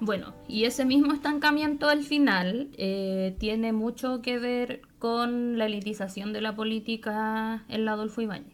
Bueno, 0.00 0.32
y 0.48 0.64
ese 0.64 0.84
mismo 0.84 1.12
estancamiento 1.12 1.88
al 1.88 2.04
final 2.04 2.70
eh, 2.76 3.36
tiene 3.38 3.72
mucho 3.72 4.22
que 4.22 4.38
ver 4.38 4.80
con 4.98 5.58
la 5.58 5.66
elitización 5.66 6.32
de 6.32 6.40
la 6.40 6.56
política 6.56 7.64
en 7.68 7.84
la 7.84 7.92
Adolfo 7.92 8.22
Ibáñez. 8.22 8.51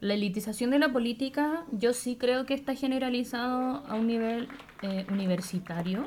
La 0.00 0.14
elitización 0.14 0.70
de 0.70 0.78
la 0.78 0.92
política 0.92 1.64
yo 1.72 1.92
sí 1.92 2.16
creo 2.16 2.46
que 2.46 2.54
está 2.54 2.74
generalizado 2.74 3.86
a 3.86 3.94
un 3.94 4.06
nivel 4.06 4.48
eh, 4.82 5.06
universitario, 5.10 6.06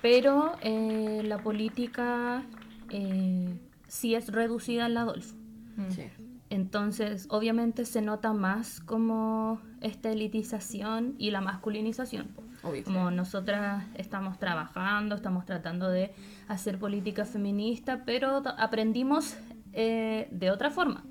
pero 0.00 0.52
eh, 0.62 1.22
la 1.24 1.38
política 1.38 2.44
eh, 2.90 3.58
sí 3.88 4.14
es 4.14 4.30
reducida 4.30 4.86
en 4.86 4.94
la 4.94 5.02
Adolfo. 5.02 5.34
Sí. 5.88 6.04
Entonces, 6.52 7.28
obviamente 7.30 7.86
se 7.86 8.02
nota 8.02 8.34
más 8.34 8.80
como 8.80 9.58
esta 9.80 10.10
elitización 10.10 11.14
y 11.16 11.30
la 11.30 11.40
masculinización. 11.40 12.28
Obvio. 12.62 12.84
Como 12.84 13.10
nosotras 13.10 13.84
estamos 13.94 14.38
trabajando, 14.38 15.14
estamos 15.14 15.46
tratando 15.46 15.88
de 15.88 16.12
hacer 16.48 16.78
política 16.78 17.24
feminista, 17.24 18.02
pero 18.04 18.42
aprendimos 18.58 19.34
eh, 19.72 20.28
de 20.30 20.50
otra 20.50 20.70
forma. 20.70 21.02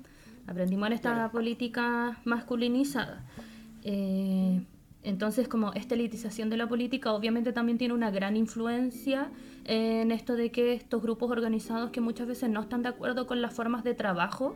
Aprendimos 0.46 0.86
en 0.88 0.92
esta 0.94 1.30
política 1.30 2.18
masculinizada. 2.24 3.24
Eh, 3.84 4.62
entonces, 5.04 5.48
como 5.48 5.72
esta 5.72 5.94
elitización 5.94 6.48
de 6.50 6.56
la 6.56 6.68
política 6.68 7.12
obviamente 7.12 7.52
también 7.52 7.78
tiene 7.78 7.94
una 7.94 8.10
gran 8.10 8.36
influencia 8.36 9.30
en 9.64 10.12
esto 10.12 10.36
de 10.36 10.50
que 10.52 10.74
estos 10.74 11.02
grupos 11.02 11.30
organizados 11.30 11.90
que 11.90 12.00
muchas 12.00 12.26
veces 12.28 12.50
no 12.50 12.60
están 12.60 12.82
de 12.82 12.88
acuerdo 12.90 13.26
con 13.26 13.42
las 13.42 13.52
formas 13.52 13.82
de 13.84 13.94
trabajo 13.94 14.54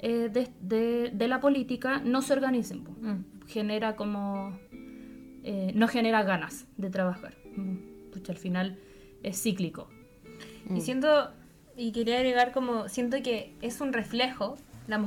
eh, 0.00 0.28
de, 0.32 0.48
de- 0.60 1.10
de 1.12 1.28
la 1.28 1.40
política 1.40 2.00
no 2.04 2.22
se 2.22 2.32
organicen. 2.32 2.84
po. 2.84 2.92
Mm. 3.00 3.24
Genera 3.46 3.96
como... 3.96 4.58
eh, 5.44 5.72
no 5.74 5.88
genera 5.88 6.22
ganas 6.22 6.66
de 6.76 6.90
trabajar. 6.90 7.34
Mm, 7.56 8.10
Pucha, 8.12 8.32
al 8.32 8.38
final 8.38 8.78
es 9.22 9.40
cíclico. 9.42 9.88
Y 10.74 10.80
siento, 10.82 11.30
y 11.76 11.92
quería 11.92 12.16
agregar 12.16 12.52
como, 12.52 12.88
siento 12.88 13.16
que 13.22 13.54
es 13.62 13.80
un 13.80 13.92
reflejo, 13.92 14.56
la 14.88 14.98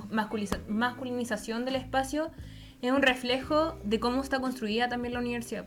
masculinización 0.69 1.65
del 1.65 1.75
espacio 1.75 2.31
es 2.81 2.91
un 2.91 3.01
reflejo 3.01 3.77
de 3.83 3.99
cómo 3.99 4.21
está 4.21 4.39
construida 4.39 4.87
también 4.89 5.13
la 5.13 5.19
universidad, 5.19 5.65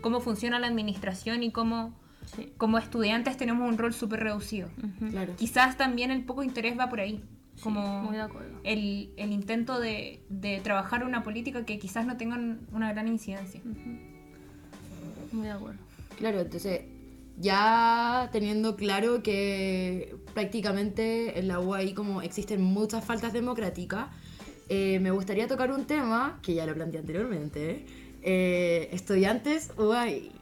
cómo 0.00 0.20
funciona 0.20 0.58
la 0.58 0.68
administración 0.68 1.42
y 1.42 1.50
cómo 1.50 1.92
Sí. 2.34 2.52
como 2.56 2.76
estudiantes 2.78 3.36
tenemos 3.36 3.68
un 3.68 3.78
rol 3.78 3.94
súper 3.94 4.18
reducido. 4.20 4.68
Claro. 5.10 5.32
Quizás 5.36 5.76
también 5.76 6.10
el 6.10 6.24
poco 6.24 6.42
interés 6.42 6.76
va 6.76 6.88
por 6.88 6.98
ahí, 6.98 7.22
como 7.62 8.02
muy 8.02 8.16
de 8.16 8.22
acuerdo. 8.22 8.58
el, 8.64 9.10
el 9.16 9.30
intento 9.30 9.78
de, 9.78 10.20
de 10.28 10.60
trabajar 10.60 11.04
una 11.04 11.22
política 11.22 11.64
que 11.64 11.78
quizás 11.78 12.04
no 12.04 12.16
tengan 12.16 12.60
una 12.72 12.92
gran 12.92 13.06
incidencia. 13.06 13.60
Muy 15.30 15.44
de 15.46 15.52
acuerdo. 15.52 15.78
Claro, 16.18 16.40
entonces 16.40 16.80
ya 17.38 18.28
teniendo 18.32 18.76
claro 18.76 19.22
que 19.22 20.16
prácticamente 20.34 21.38
en 21.38 21.48
la 21.48 21.60
UAI 21.60 21.94
como 21.94 22.22
existen 22.22 22.62
muchas 22.62 23.04
faltas 23.04 23.32
democráticas, 23.32 24.08
eh, 24.68 24.98
me 25.00 25.10
gustaría 25.10 25.46
tocar 25.46 25.70
un 25.72 25.84
tema 25.86 26.38
que 26.42 26.54
ya 26.54 26.66
lo 26.66 26.74
planteé 26.74 27.00
anteriormente. 27.00 27.86
eh, 28.22 28.88
estudiantes 28.92 29.70
UAI. 29.78 30.32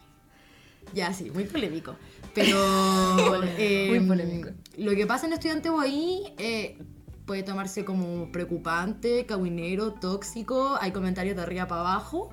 Ya, 0.94 1.12
sí, 1.12 1.30
muy 1.30 1.44
polémico. 1.44 1.96
Pero 2.34 2.56
eh, 3.58 3.88
Muy 3.90 4.00
polémico. 4.06 4.48
lo 4.78 4.92
que 4.92 5.06
pasa 5.06 5.26
en 5.26 5.34
estudiantes 5.34 5.70
UAI 5.70 6.34
eh, 6.38 6.78
puede 7.26 7.42
tomarse 7.42 7.84
como 7.84 8.30
preocupante, 8.32 9.26
caguinero, 9.26 9.92
tóxico, 9.92 10.76
hay 10.80 10.92
comentarios 10.92 11.36
de 11.36 11.42
arriba 11.42 11.66
para 11.68 11.80
abajo. 11.82 12.32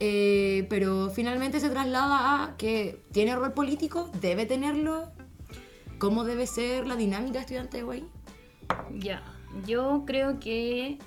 Eh, 0.00 0.66
pero 0.68 1.10
finalmente 1.10 1.60
se 1.60 1.70
traslada 1.70 2.44
a 2.44 2.56
que 2.56 3.02
tiene 3.12 3.36
rol 3.36 3.52
político, 3.52 4.10
debe 4.20 4.44
tenerlo, 4.44 5.12
cómo 5.98 6.24
debe 6.24 6.46
ser 6.46 6.86
la 6.86 6.96
dinámica 6.96 7.40
estudiante 7.40 7.82
de. 7.82 8.04
Ya, 8.98 9.22
yo 9.66 10.04
creo 10.06 10.40
que 10.40 10.98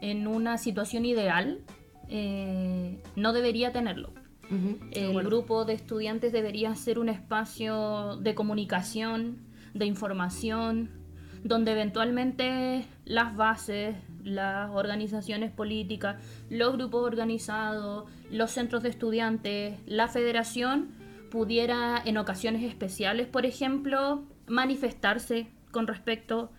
en 0.00 0.26
una 0.26 0.58
situación 0.58 1.04
ideal 1.04 1.62
eh, 2.08 3.02
no 3.16 3.32
debería 3.32 3.72
tenerlo. 3.72 4.12
El 4.92 5.20
grupo 5.24 5.64
de 5.64 5.72
estudiantes 5.72 6.30
debería 6.30 6.74
ser 6.76 6.98
un 6.98 7.08
espacio 7.08 8.16
de 8.18 8.34
comunicación, 8.34 9.38
de 9.72 9.86
información, 9.86 10.90
donde 11.44 11.72
eventualmente 11.72 12.86
las 13.04 13.36
bases, 13.36 13.94
las 14.24 14.70
organizaciones 14.70 15.52
políticas, 15.52 16.16
los 16.48 16.72
grupos 16.72 17.04
organizados, 17.04 18.10
los 18.30 18.50
centros 18.50 18.82
de 18.82 18.88
estudiantes, 18.88 19.78
la 19.86 20.08
federación 20.08 20.88
pudiera 21.30 22.00
en 22.04 22.16
ocasiones 22.16 22.62
especiales, 22.64 23.26
por 23.26 23.44
ejemplo, 23.44 24.24
manifestarse 24.46 25.48
con 25.70 25.86
respecto 25.86 26.50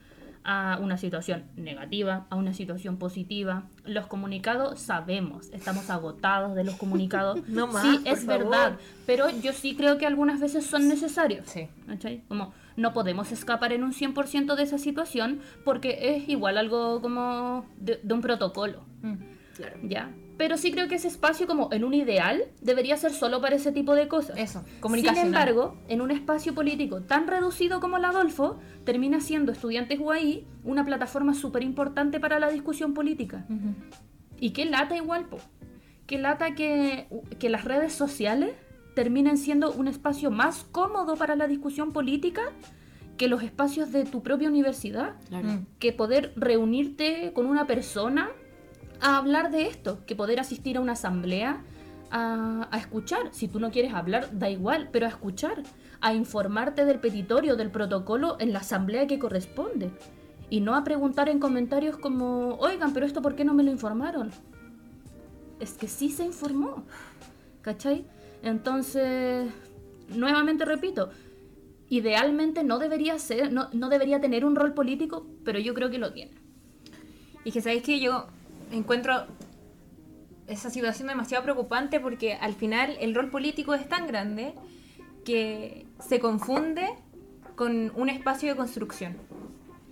una 0.82 0.98
situación 0.98 1.46
negativa, 1.56 2.28
a 2.30 2.36
una 2.36 2.54
situación 2.54 2.98
positiva. 2.98 3.64
Los 3.84 4.08
comunicados 4.08 4.80
sabemos, 4.80 5.50
estamos 5.54 5.90
agotados 5.90 6.56
de 6.56 6.64
los 6.64 6.76
comunicados. 6.76 7.40
No 7.48 7.68
más, 7.68 7.84
sí, 7.84 8.02
es 8.06 8.26
favor. 8.26 8.44
verdad, 8.44 8.78
pero 9.06 9.30
yo 9.42 9.54
sí 9.54 9.76
creo 9.76 9.98
que 9.98 10.06
algunas 10.06 10.40
veces 10.40 10.66
son 10.66 10.88
necesarios. 10.88 11.48
Sí. 11.48 11.68
¿cachai? 11.88 12.24
Como 12.28 12.54
no 12.76 12.94
podemos 12.94 13.32
escapar 13.32 13.72
en 13.74 13.84
un 13.84 13.94
100% 13.94 14.56
de 14.56 14.64
esa 14.64 14.78
situación 14.78 15.40
porque 15.64 16.16
es 16.16 16.30
igual 16.30 16.58
algo 16.58 17.02
como 17.02 17.66
de, 17.78 18.00
de 18.04 18.14
un 18.14 18.22
protocolo, 18.22 18.84
Mm. 19.02 19.16
Claro. 19.56 19.78
¿ya? 19.84 20.12
Pero 20.38 20.58
sí 20.58 20.72
creo 20.72 20.88
que 20.88 20.96
ese 20.96 21.08
espacio 21.08 21.48
como 21.48 21.70
en 21.72 21.84
un 21.84 21.94
ideal 21.94 22.44
debería 22.62 22.98
ser 22.98 23.12
solo 23.12 23.40
para 23.42 23.56
ese 23.56 23.72
tipo 23.72 23.96
de 23.96 24.08
cosas. 24.08 24.38
Eso, 24.38 24.64
Sin 24.66 24.80
comunicacional. 24.82 25.28
embargo, 25.28 25.78
en 25.88 26.02
un 26.02 26.12
espacio 26.12 26.54
político 26.54 27.02
tan 27.02 27.28
reducido 27.28 27.80
como 27.80 27.98
el 27.98 28.06
Adolfo, 28.06 28.60
termina 28.84 29.22
siendo 29.22 29.52
Estudiantes 29.52 30.00
UAI 30.00 30.46
una 30.64 30.84
plataforma 30.84 31.34
súper 31.34 31.64
importante 31.64 32.20
para 32.20 32.40
la 32.40 32.50
discusión 32.50 32.94
política. 32.94 33.46
Ujú. 33.50 33.76
Y 34.40 34.50
qué 34.52 34.66
lata 34.66 34.98
igual, 34.98 35.26
po. 35.26 35.38
Qué 36.06 36.18
lata 36.20 36.54
que, 36.54 37.08
que 37.40 37.50
las 37.50 37.64
redes 37.64 37.94
sociales 37.94 38.54
terminen 38.94 39.38
siendo 39.38 39.72
un 39.72 39.88
espacio 39.88 40.32
más 40.32 40.66
cómodo 40.72 41.16
para 41.16 41.36
la 41.36 41.48
discusión 41.48 41.92
política 41.92 42.42
que 43.18 43.28
los 43.28 43.44
espacios 43.44 43.92
de 43.92 44.04
tu 44.04 44.22
propia 44.22 44.50
universidad. 44.50 45.16
Claro. 45.30 45.66
Que 45.80 45.94
poder 45.94 46.34
reunirte 46.36 47.32
con 47.34 47.46
una 47.46 47.66
persona 47.66 48.30
a 49.02 49.18
hablar 49.18 49.52
de 49.52 49.68
esto, 49.68 50.06
que 50.06 50.16
poder 50.16 50.40
asistir 50.40 50.78
a 50.78 50.82
una 50.82 50.94
asamblea 50.94 51.64
a, 52.12 52.70
escuchar. 52.78 53.30
Si 53.32 53.48
tú 53.48 53.60
no 53.60 53.72
quieres 53.72 53.94
hablar, 53.94 54.30
da 54.38 54.50
igual, 54.50 54.90
pero 54.92 55.06
a 55.06 55.10
escuchar, 55.10 55.64
a 56.02 56.14
informarte 56.14 56.86
del 56.86 57.00
petitorio, 57.00 57.56
del 57.56 57.72
protocolo 57.72 58.38
en 58.40 58.54
la 58.54 58.60
asamblea 58.60 59.08
que 59.08 59.20
corresponde. 59.20 59.92
Y 60.50 60.62
no 60.62 60.76
a 60.76 60.84
preguntar 60.84 61.28
en 61.30 61.40
comentarios 61.40 61.98
como, 61.98 62.56
oigan, 62.56 62.94
pero 62.94 63.06
esto 63.06 63.22
¿por 63.22 63.36
qué 63.36 63.44
no 63.44 63.54
me 63.54 63.64
lo 63.64 63.72
informaron? 63.72 64.32
Es 65.60 65.74
que 65.74 65.88
sí 65.88 66.10
se 66.10 66.24
informó, 66.24 66.84
¿cachai? 67.62 68.06
Entonces, 68.44 69.50
nuevamente 70.10 70.66
repito, 70.66 71.10
idealmente 71.90 72.64
no 72.64 72.78
debería 72.78 73.18
ser, 73.18 73.52
no, 73.52 73.70
no 73.74 73.90
debería 73.90 74.22
tener 74.22 74.46
un 74.46 74.56
rol 74.56 74.74
político, 74.74 75.26
pero 75.44 75.60
yo 75.60 75.74
creo 75.74 75.90
que 75.90 75.98
lo 75.98 76.14
tiene. 76.14 76.34
Y 77.44 77.52
que 77.52 77.62
sabéis 77.62 77.84
que 77.84 78.00
yo 78.00 78.28
encuentro 78.72 79.26
esa 80.48 80.70
situación 80.70 81.08
demasiado 81.08 81.44
preocupante 81.44 82.00
porque 82.00 82.34
al 82.34 82.54
final 82.54 82.98
el 83.00 83.16
rol 83.16 83.30
político 83.30 83.74
es 83.74 83.88
tan 83.90 84.08
grande 84.08 84.54
que 85.24 85.86
se 86.00 86.20
confunde 86.20 86.88
con 87.56 87.92
un 87.96 88.10
espacio 88.10 88.50
de 88.50 88.56
construcción. 88.56 89.18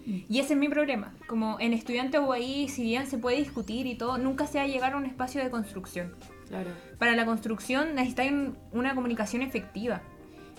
Y 0.05 0.39
ese 0.39 0.53
es 0.53 0.59
mi 0.59 0.67
problema. 0.67 1.13
Como 1.27 1.57
en 1.61 1.71
estudiante 1.71 2.19
UAI, 2.19 2.67
si 2.67 2.83
bien 2.83 3.07
se 3.07 3.17
puede 3.17 3.37
discutir 3.37 3.87
y 3.87 3.95
todo, 3.95 4.17
nunca 4.17 4.47
se 4.47 4.57
va 4.57 4.65
a 4.65 4.67
llegar 4.67 4.93
a 4.93 4.97
un 4.97 5.05
espacio 5.05 5.41
de 5.41 5.49
construcción. 5.49 6.13
Claro. 6.49 6.71
Para 6.99 7.15
la 7.15 7.25
construcción 7.25 7.95
necesitan 7.95 8.57
una 8.73 8.95
comunicación 8.95 9.41
efectiva 9.41 10.01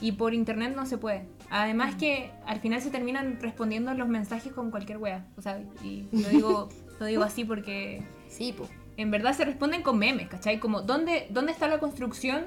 y 0.00 0.12
por 0.12 0.35
internet 0.35 0.75
no 0.75 0.87
se 0.87 0.99
puede. 0.99 1.26
Además 1.50 1.94
que 1.94 2.30
al 2.47 2.61
final 2.61 2.80
se 2.80 2.90
terminan 2.90 3.38
respondiendo 3.40 3.92
los 3.94 4.09
mensajes 4.09 4.52
con 4.52 4.71
cualquier 4.71 4.99
wea. 4.99 5.26
O 5.37 5.42
sea, 5.42 5.62
y 5.83 6.09
lo 6.11 6.28
digo, 6.30 6.68
lo 7.00 7.06
digo 7.06 7.22
así 7.22 7.44
porque 7.44 8.02
Sí, 8.28 8.52
po. 8.52 8.68
en 8.96 9.10
verdad 9.10 9.34
se 9.36 9.44
responden 9.44 9.82
con 9.82 9.98
memes, 9.98 10.28
¿cachai? 10.28 10.60
Como, 10.60 10.82
¿dónde, 10.82 11.26
dónde 11.30 11.52
está 11.52 11.68
la 11.68 11.78
construcción? 11.78 12.46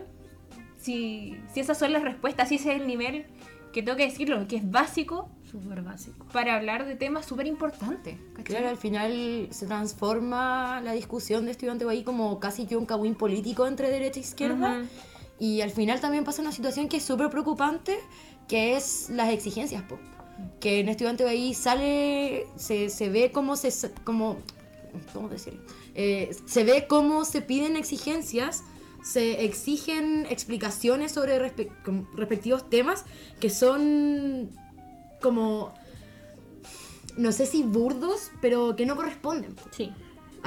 Si, 0.77 1.37
si 1.53 1.59
esas 1.59 1.77
son 1.77 1.91
las 1.93 2.03
respuestas, 2.03 2.49
si 2.49 2.55
ese 2.55 2.73
es 2.75 2.81
el 2.81 2.87
nivel 2.87 3.25
que 3.73 3.81
tengo 3.83 3.97
que 3.97 4.05
decirlo, 4.05 4.47
que 4.47 4.57
es 4.57 4.69
básico 4.71 5.29
Súper 5.51 5.81
básico. 5.81 6.25
para 6.33 6.55
hablar 6.55 6.85
de 6.85 6.95
temas 6.95 7.25
súper 7.25 7.47
importantes. 7.47 8.17
Claro, 8.43 8.69
al 8.69 8.77
final 8.77 9.47
se 9.51 9.65
transforma 9.65 10.81
la 10.81 10.93
discusión 10.93 11.45
de 11.45 11.51
estudiante 11.51 11.85
UAI 11.85 12.03
como 12.03 12.39
casi 12.39 12.65
que 12.65 12.75
un 12.77 12.85
cagüín 12.85 13.15
político 13.15 13.67
entre 13.67 13.89
derecha 13.89 14.19
e 14.19 14.23
izquierda. 14.23 14.79
Ujú. 14.79 14.87
Y 15.39 15.61
al 15.61 15.69
final 15.71 15.99
también 15.99 16.23
pasa 16.23 16.41
una 16.41 16.51
situación 16.51 16.87
que 16.89 16.97
es 16.97 17.03
súper 17.03 17.29
preocupante, 17.29 17.97
que 18.47 18.75
es 18.75 19.09
las 19.09 19.29
exigencias, 19.29 19.83
po. 19.83 19.99
Que 20.59 20.79
en 20.79 20.89
estudiante 20.89 21.23
UAI 21.23 21.53
sale, 21.53 22.47
se, 22.55 22.89
se 22.89 23.09
ve 23.09 23.31
cómo 23.31 23.55
se, 23.55 23.71
como, 24.03 24.37
¿cómo 25.13 25.29
decirlo? 25.29 25.61
Eh, 25.95 26.35
se 26.45 26.63
ve 26.63 26.85
cómo 26.87 27.25
se 27.25 27.41
piden 27.41 27.75
exigencias, 27.75 28.63
se 29.03 29.45
exigen 29.45 30.25
explicaciones 30.29 31.11
sobre 31.11 31.39
respe- 31.39 31.71
respectivos 32.15 32.69
temas 32.69 33.05
que 33.39 33.49
son 33.49 34.49
como 35.21 35.73
no 37.17 37.31
sé 37.31 37.47
si 37.47 37.63
burdos, 37.63 38.31
pero 38.41 38.75
que 38.75 38.85
no 38.85 38.95
corresponden. 38.95 39.55
Sí. 39.71 39.91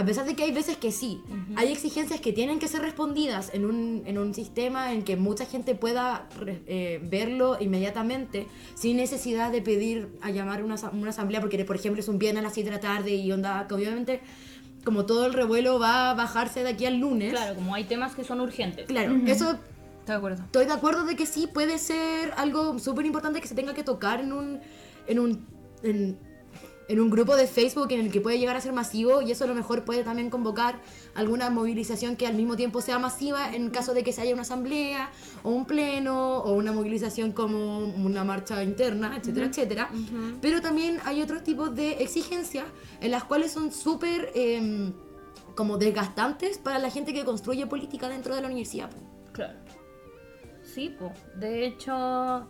A 0.01 0.05
pesar 0.05 0.25
de 0.25 0.35
que 0.35 0.45
hay 0.45 0.53
veces 0.53 0.77
que 0.79 0.93
sí, 0.93 1.21
hay 1.57 1.71
exigencias 1.73 2.21
que 2.21 2.33
tienen 2.33 2.59
que 2.59 2.69
ser 2.69 2.81
respondidas 2.81 3.51
en 3.53 3.65
un, 3.67 4.03
en 4.07 4.17
un 4.19 4.33
sistema 4.35 4.93
en 4.93 5.03
que 5.03 5.17
mucha 5.17 5.45
gente 5.45 5.75
pueda 5.75 6.27
re- 6.39 6.63
eh, 6.67 7.01
verlo 7.03 7.59
inmediatamente 7.61 8.47
sin 8.75 8.97
necesidad 8.97 9.53
de 9.53 9.61
pedir 9.63 10.09
a 10.23 10.31
llamar 10.31 10.65
una, 10.65 10.77
una 10.93 11.11
asamblea 11.11 11.41
porque, 11.41 11.63
por 11.65 11.77
ejemplo, 11.77 12.01
es 12.01 12.09
un 12.09 12.19
viernes 12.19 12.41
a 12.41 12.45
las 12.45 12.55
7 12.55 12.71
de 12.71 12.77
la 12.77 12.81
tarde 12.81 13.15
y 13.15 13.31
onda, 13.31 13.67
que 13.69 13.75
obviamente 13.75 14.21
como 14.85 15.05
todo 15.05 15.27
el 15.27 15.35
revuelo 15.35 15.79
va 15.79 16.11
a 16.11 16.15
bajarse 16.15 16.63
de 16.63 16.71
aquí 16.71 16.87
al 16.87 16.97
lunes. 16.97 17.33
Claro, 17.33 17.55
como 17.55 17.75
hay 17.75 17.85
temas 17.85 18.15
que 18.15 18.25
son 18.25 18.41
urgentes. 18.41 18.87
Claro, 18.87 19.15
eso 19.27 19.59
Estoy 20.01 20.15
de 20.15 20.15
acuerdo. 20.15 20.43
Estoy 20.45 20.65
de 20.67 20.73
acuerdo 20.73 21.05
de 21.05 21.15
que 21.17 21.27
sí 21.27 21.47
puede 21.47 21.77
ser 21.79 22.33
algo 22.39 22.79
súper 22.79 23.05
importante 23.05 23.41
que 23.43 23.47
se 23.47 23.55
tenga 23.55 23.75
que 23.75 23.85
tocar 23.85 24.21
en 24.21 24.33
un, 24.33 24.61
en 25.07 25.19
un, 25.19 25.47
en, 25.83 26.19
en 26.91 26.99
un 26.99 27.09
grupo 27.09 27.37
de 27.37 27.47
Facebook 27.47 27.93
en 27.93 28.01
el 28.01 28.11
que 28.11 28.21
puede 28.21 28.41
llegar 28.41 28.57
a 28.57 28.61
ser 28.61 28.73
masivo 28.73 29.23
y 29.23 29.31
eso 29.31 29.45
a 29.45 29.47
lo 29.47 29.55
mejor 29.55 29.85
puede 29.85 30.03
también 30.03 30.29
convocar 30.29 30.81
alguna 31.15 31.49
movilización 31.49 32.17
que 32.17 32.27
al 32.27 32.35
mismo 32.35 32.57
tiempo 32.57 32.81
sea 32.81 32.99
masiva 32.99 33.55
en 33.55 33.71
caso 33.71 33.95
de 33.95 34.03
que 34.03 34.13
se 34.13 34.23
haya 34.23 34.33
una 34.33 34.43
asamblea 34.43 35.09
o 35.45 35.51
un 35.51 35.67
pleno 35.67 36.39
o 36.39 36.53
una 36.53 36.73
movilización 36.73 37.31
como 37.31 37.79
una 37.79 38.25
marcha 38.25 38.65
interna, 38.65 39.17
etcétera, 39.17 39.47
etcétera. 39.47 39.91
Pero 40.43 40.61
también 40.61 40.99
hay 41.05 41.23
otros 41.23 41.45
tipos 41.45 41.73
de 41.77 42.03
exigencias 42.03 42.65
en 43.01 43.13
las 43.13 43.23
cuales 43.23 43.53
son 43.53 43.71
súper 43.71 44.33
em, 44.35 44.93
como 45.55 45.79
desgastantes 45.79 46.59
para 46.59 46.81
la 46.81 46.91
gente 46.91 47.15
que 47.15 47.25
construye 47.25 47.67
política 47.69 48.09
dentro 48.09 48.35
de 48.35 48.41
la 48.41 48.49
universidad. 48.49 48.91
Claro. 49.31 49.61
Sí, 50.65 50.89
po. 50.89 51.13
de 51.37 51.67
hecho, 51.67 52.49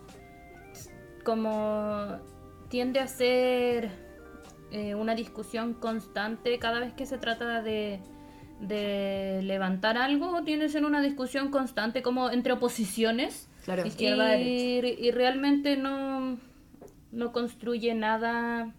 como 1.23 2.19
tiende 2.69 2.99
a 2.99 3.07
ser 3.07 4.10
eh, 4.71 4.95
una 4.95 5.15
discusión 5.15 5.73
constante 5.73 6.57
cada 6.59 6.79
vez 6.79 6.93
que 6.93 7.05
se 7.05 7.17
trata 7.17 7.61
de, 7.61 7.99
de 8.59 9.41
levantar 9.43 9.97
algo, 9.97 10.43
tiende 10.43 10.65
a 10.65 10.69
ser 10.69 10.85
una 10.85 11.01
discusión 11.01 11.51
constante 11.51 12.01
como 12.01 12.29
entre 12.29 12.53
oposiciones. 12.53 13.49
Claro. 13.65 13.85
Izquierda, 13.85 14.37
y, 14.37 14.79
y 14.99 15.11
realmente 15.11 15.77
no, 15.77 16.39
no 17.11 17.31
construye 17.31 17.93
nada 17.93 18.73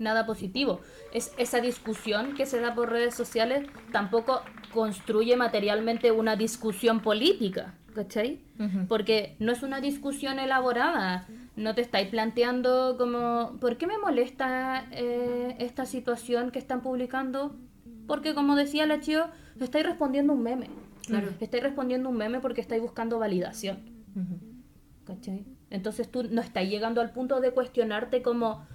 nada 0.00 0.26
positivo. 0.26 0.80
Es 1.12 1.32
esa 1.38 1.60
discusión 1.60 2.34
que 2.34 2.46
se 2.46 2.58
da 2.60 2.74
por 2.74 2.90
redes 2.90 3.14
sociales 3.14 3.68
tampoco 3.92 4.42
construye 4.72 5.36
materialmente 5.36 6.10
una 6.10 6.36
discusión 6.36 7.00
política, 7.00 7.74
¿cachai? 7.94 8.40
Porque 8.88 9.36
no 9.38 9.52
es 9.52 9.62
una 9.62 9.80
discusión 9.80 10.38
elaborada. 10.38 11.26
No 11.60 11.74
te 11.74 11.82
estáis 11.82 12.08
planteando 12.08 12.96
como, 12.96 13.58
¿por 13.60 13.76
qué 13.76 13.86
me 13.86 13.98
molesta 13.98 14.86
eh, 14.92 15.56
esta 15.58 15.84
situación 15.84 16.50
que 16.50 16.58
están 16.58 16.80
publicando? 16.80 17.54
Porque 18.06 18.34
como 18.34 18.56
decía 18.56 18.86
la 18.86 19.00
Chio, 19.00 19.26
estáis 19.60 19.84
respondiendo 19.84 20.32
un 20.32 20.42
meme. 20.42 20.68
Claro. 21.06 21.28
Estáis 21.38 21.62
respondiendo 21.62 22.08
un 22.08 22.16
meme 22.16 22.40
porque 22.40 22.62
estáis 22.62 22.80
buscando 22.80 23.18
validación. 23.18 23.78
¿Cachai? 25.04 25.44
Entonces 25.68 26.10
tú 26.10 26.24
no 26.30 26.40
estás 26.40 26.64
llegando 26.64 27.02
al 27.02 27.12
punto 27.12 27.40
de 27.40 27.50
cuestionarte 27.50 28.22
como 28.22 28.66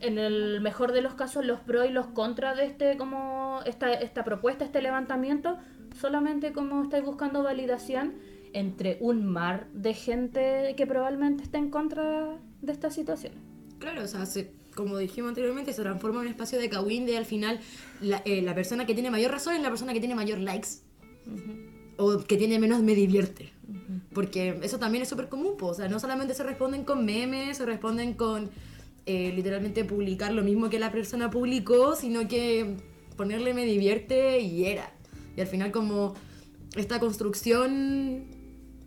en 0.00 0.18
el 0.18 0.60
mejor 0.60 0.92
de 0.92 1.00
los 1.00 1.14
casos 1.14 1.46
los 1.46 1.60
pros 1.60 1.86
y 1.86 1.92
los 1.92 2.08
contras 2.08 2.58
de 2.58 2.66
este 2.66 2.98
como 2.98 3.60
esta, 3.64 3.92
esta 3.94 4.22
propuesta, 4.22 4.66
este 4.66 4.82
levantamiento, 4.82 5.56
solamente 5.98 6.52
como 6.52 6.82
estáis 6.82 7.04
buscando 7.04 7.42
validación 7.42 8.14
entre 8.52 8.98
un 9.00 9.26
mar 9.26 9.68
de 9.72 9.94
gente 9.94 10.74
que 10.76 10.86
probablemente 10.86 11.42
esté 11.44 11.58
en 11.58 11.70
contra 11.70 12.38
de 12.62 12.72
esta 12.72 12.90
situación. 12.90 13.32
Claro, 13.78 14.02
o 14.02 14.06
sea, 14.06 14.26
se- 14.26 14.52
como 14.74 14.98
dijimos 14.98 15.30
anteriormente, 15.30 15.72
se 15.72 15.82
transforma 15.82 16.20
en 16.20 16.26
un 16.26 16.32
espacio 16.32 16.58
de 16.58 16.68
Kawin 16.68 17.06
de 17.06 17.16
al 17.16 17.24
final 17.24 17.60
la, 18.00 18.22
eh, 18.24 18.42
la 18.42 18.54
persona 18.54 18.84
que 18.86 18.94
tiene 18.94 19.10
mayor 19.10 19.30
razón 19.32 19.54
es 19.54 19.62
la 19.62 19.68
persona 19.70 19.92
que 19.92 20.00
tiene 20.00 20.14
mayor 20.14 20.38
likes. 20.38 20.68
O 21.98 22.18
que 22.18 22.36
tiene 22.36 22.58
menos 22.58 22.82
me 22.82 22.94
divierte. 22.94 23.52
Porque 24.12 24.58
eso 24.62 24.78
también 24.78 25.02
es 25.02 25.08
súper 25.08 25.28
común, 25.28 25.56
po. 25.56 25.68
o 25.68 25.74
sea, 25.74 25.88
no 25.88 25.98
solamente 25.98 26.34
se 26.34 26.42
responden 26.44 26.84
con 26.84 27.04
memes, 27.04 27.56
se 27.56 27.64
responden 27.66 28.14
con 28.14 28.50
eh, 29.06 29.32
literalmente 29.34 29.84
publicar 29.84 30.32
lo 30.32 30.42
mismo 30.44 30.68
que 30.68 30.78
la 30.78 30.92
persona 30.92 31.30
publicó, 31.30 31.96
sino 31.96 32.28
que 32.28 32.76
ponerle 33.16 33.54
me 33.54 33.64
divierte 33.64 34.40
y 34.40 34.66
era. 34.66 34.92
Y 35.36 35.40
al 35.40 35.46
final 35.46 35.72
como 35.72 36.14
esta 36.76 37.00
construcción 37.00 38.26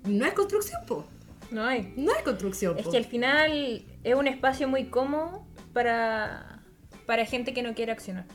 no 0.06 0.26
es 0.26 0.34
construcción, 0.34 0.82
po. 0.88 1.06
No 1.52 1.64
hay. 1.64 1.94
No 1.98 2.12
es 2.14 2.22
construcción. 2.24 2.78
Es 2.78 2.86
po. 2.86 2.92
que 2.92 2.98
al 2.98 3.06
final 3.06 3.86
es 4.04 4.16
un 4.16 4.28
espacio 4.28 4.68
muy 4.68 4.86
cómodo 4.86 5.46
para, 5.74 6.64
para 7.06 7.26
gente 7.26 7.54
que 7.54 7.64
no 7.64 7.74
quiere 7.74 7.92
accionar. 7.92 8.26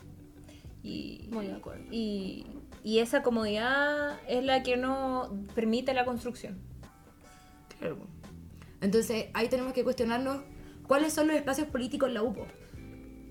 Y, 0.83 1.29
Muy 1.31 1.46
de 1.46 1.55
acuerdo. 1.55 1.85
y, 1.90 2.46
y 2.83 2.98
esa 2.98 3.22
comodidad 3.22 4.20
es 4.29 4.44
la 4.44 4.62
que 4.62 4.77
no 4.77 5.46
permite 5.55 5.94
la 5.94 6.05
construcción. 6.05 6.59
Claro. 7.79 8.07
Entonces 8.83 9.27
ahí 9.33 9.48
tenemos 9.48 9.72
que 9.72 9.83
cuestionarnos 9.83 10.42
cuáles 10.87 11.14
son 11.14 11.27
los 11.29 11.37
espacios 11.37 11.68
políticos 11.68 12.09
en 12.09 12.14
la 12.14 12.22
UPO. 12.22 12.46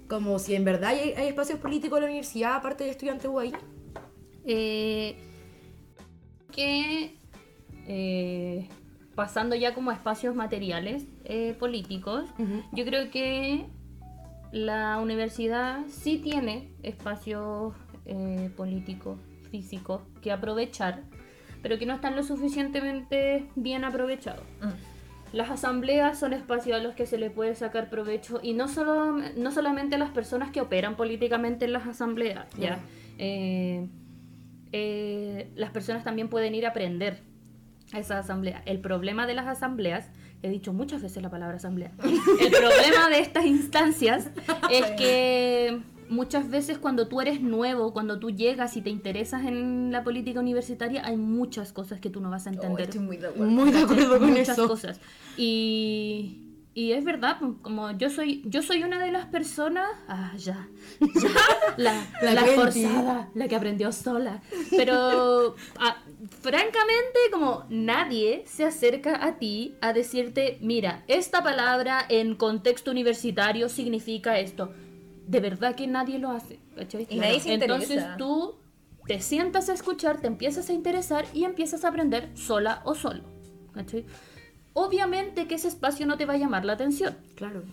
Como 0.09 0.39
si 0.39 0.55
en 0.55 0.65
verdad 0.65 0.89
hay, 0.89 1.13
hay 1.13 1.27
espacios 1.27 1.59
políticos 1.59 1.97
en 1.97 2.03
la 2.03 2.09
universidad 2.09 2.55
aparte 2.55 2.83
de 2.83 2.89
estudiantes 2.89 3.29
UAI. 3.29 3.53
Eh, 4.45 5.15
que 6.51 7.15
eh, 7.87 8.67
pasando 9.15 9.55
ya 9.55 9.73
como 9.73 9.91
a 9.91 9.93
espacios 9.93 10.35
materiales 10.35 11.05
eh, 11.25 11.55
políticos, 11.59 12.25
yo 12.71 12.85
creo 12.85 13.11
que 13.11 13.65
la 14.51 14.99
universidad 14.99 15.81
sí 15.87 16.17
tiene 16.17 16.71
espacios 16.81 17.75
eh, 18.05 18.49
políticos, 18.55 19.19
físicos, 19.51 20.01
que 20.21 20.31
aprovechar, 20.31 21.03
pero 21.61 21.77
que 21.77 21.85
no 21.85 21.93
están 21.93 22.15
lo 22.15 22.23
suficientemente 22.23 23.47
bien 23.55 23.83
aprovechados. 23.83 24.45
Las 25.31 25.49
asambleas 25.49 26.19
son 26.19 26.33
espacios 26.33 26.79
a 26.79 26.83
los 26.83 26.95
que 26.95 27.05
se 27.05 27.17
le 27.17 27.29
puede 27.29 27.55
sacar 27.55 27.89
provecho 27.89 28.39
y 28.41 28.53
no, 28.53 28.67
solo, 28.67 29.17
no 29.35 29.51
solamente 29.51 29.95
a 29.95 29.97
las 29.97 30.11
personas 30.11 30.51
que 30.51 30.61
operan 30.61 30.95
políticamente 30.95 31.65
en 31.65 31.73
las 31.73 31.87
asambleas, 31.87 32.47
las 35.55 35.71
personas 35.71 36.03
también 36.03 36.29
pueden 36.29 36.55
ir 36.55 36.65
a 36.65 36.69
aprender 36.69 37.32
esa 37.99 38.19
asamblea. 38.19 38.61
El 38.65 38.79
problema 38.79 39.27
de 39.27 39.33
las 39.33 39.47
asambleas, 39.47 40.09
he 40.41 40.49
dicho 40.49 40.73
muchas 40.73 41.01
veces 41.01 41.21
la 41.23 41.29
palabra 41.29 41.57
asamblea, 41.57 41.91
el 42.39 42.51
problema 42.51 43.09
de 43.09 43.19
estas 43.19 43.45
instancias 43.45 44.29
es 44.71 44.85
que 44.91 45.81
muchas 46.09 46.49
veces 46.49 46.77
cuando 46.77 47.07
tú 47.07 47.21
eres 47.21 47.41
nuevo, 47.41 47.93
cuando 47.93 48.19
tú 48.19 48.29
llegas 48.29 48.77
y 48.77 48.81
te 48.81 48.89
interesas 48.89 49.45
en 49.45 49.91
la 49.91 50.03
política 50.03 50.39
universitaria, 50.39 51.05
hay 51.05 51.17
muchas 51.17 51.73
cosas 51.73 51.99
que 51.99 52.09
tú 52.09 52.19
no 52.21 52.29
vas 52.29 52.47
a 52.47 52.51
entender 52.51 52.99
muy 52.99 53.17
de 53.17 53.31
Muy 53.31 53.71
de 53.71 53.79
acuerdo 53.79 54.19
con 54.19 54.29
muchas 54.29 54.49
eso. 54.49 54.67
cosas. 54.67 54.99
Y, 55.37 56.42
y 56.75 56.93
es 56.93 57.03
verdad, 57.03 57.37
pues, 57.39 57.51
como 57.61 57.91
yo 57.91 58.09
soy, 58.09 58.41
yo 58.45 58.63
soy 58.63 58.83
una 58.83 58.97
de 58.97 59.11
las 59.11 59.27
personas, 59.27 59.87
ah, 60.07 60.33
ya, 60.37 60.67
ya, 60.99 61.29
la, 61.77 62.07
La 62.21 62.33
la, 62.33 62.45
forzada, 62.45 63.29
la 63.35 63.47
que 63.47 63.55
aprendió 63.55 63.91
sola. 63.91 64.41
Pero 64.71 65.55
ah, 65.77 65.97
francamente, 66.41 67.19
como 67.31 67.65
nadie 67.69 68.43
se 68.47 68.65
acerca 68.65 69.23
a 69.23 69.37
ti 69.37 69.75
a 69.81 69.93
decirte, 69.93 70.57
mira, 70.61 71.03
esta 71.07 71.43
palabra 71.43 72.05
en 72.09 72.35
contexto 72.35 72.89
universitario 72.89 73.69
significa 73.69 74.39
esto. 74.39 74.73
De 75.27 75.39
verdad 75.39 75.75
que 75.75 75.85
nadie 75.85 76.17
lo 76.17 76.31
hace. 76.31 76.59
¿cachai? 76.75 77.05
Y 77.07 77.17
nadie 77.17 77.39
se 77.39 77.53
Entonces 77.53 78.03
tú 78.17 78.55
te 79.05 79.21
sientas 79.21 79.69
a 79.69 79.73
escuchar, 79.73 80.21
te 80.21 80.27
empiezas 80.27 80.69
a 80.69 80.73
interesar 80.73 81.25
y 81.33 81.43
empiezas 81.43 81.85
a 81.85 81.89
aprender 81.89 82.31
sola 82.35 82.81
o 82.83 82.95
solo. 82.95 83.23
¿cachai? 83.73 84.05
Obviamente 84.73 85.47
que 85.47 85.55
ese 85.55 85.67
espacio 85.67 86.05
no 86.05 86.17
te 86.17 86.25
va 86.25 86.33
a 86.33 86.37
llamar 86.37 86.65
la 86.65 86.73
atención. 86.73 87.15
Claro. 87.35 87.63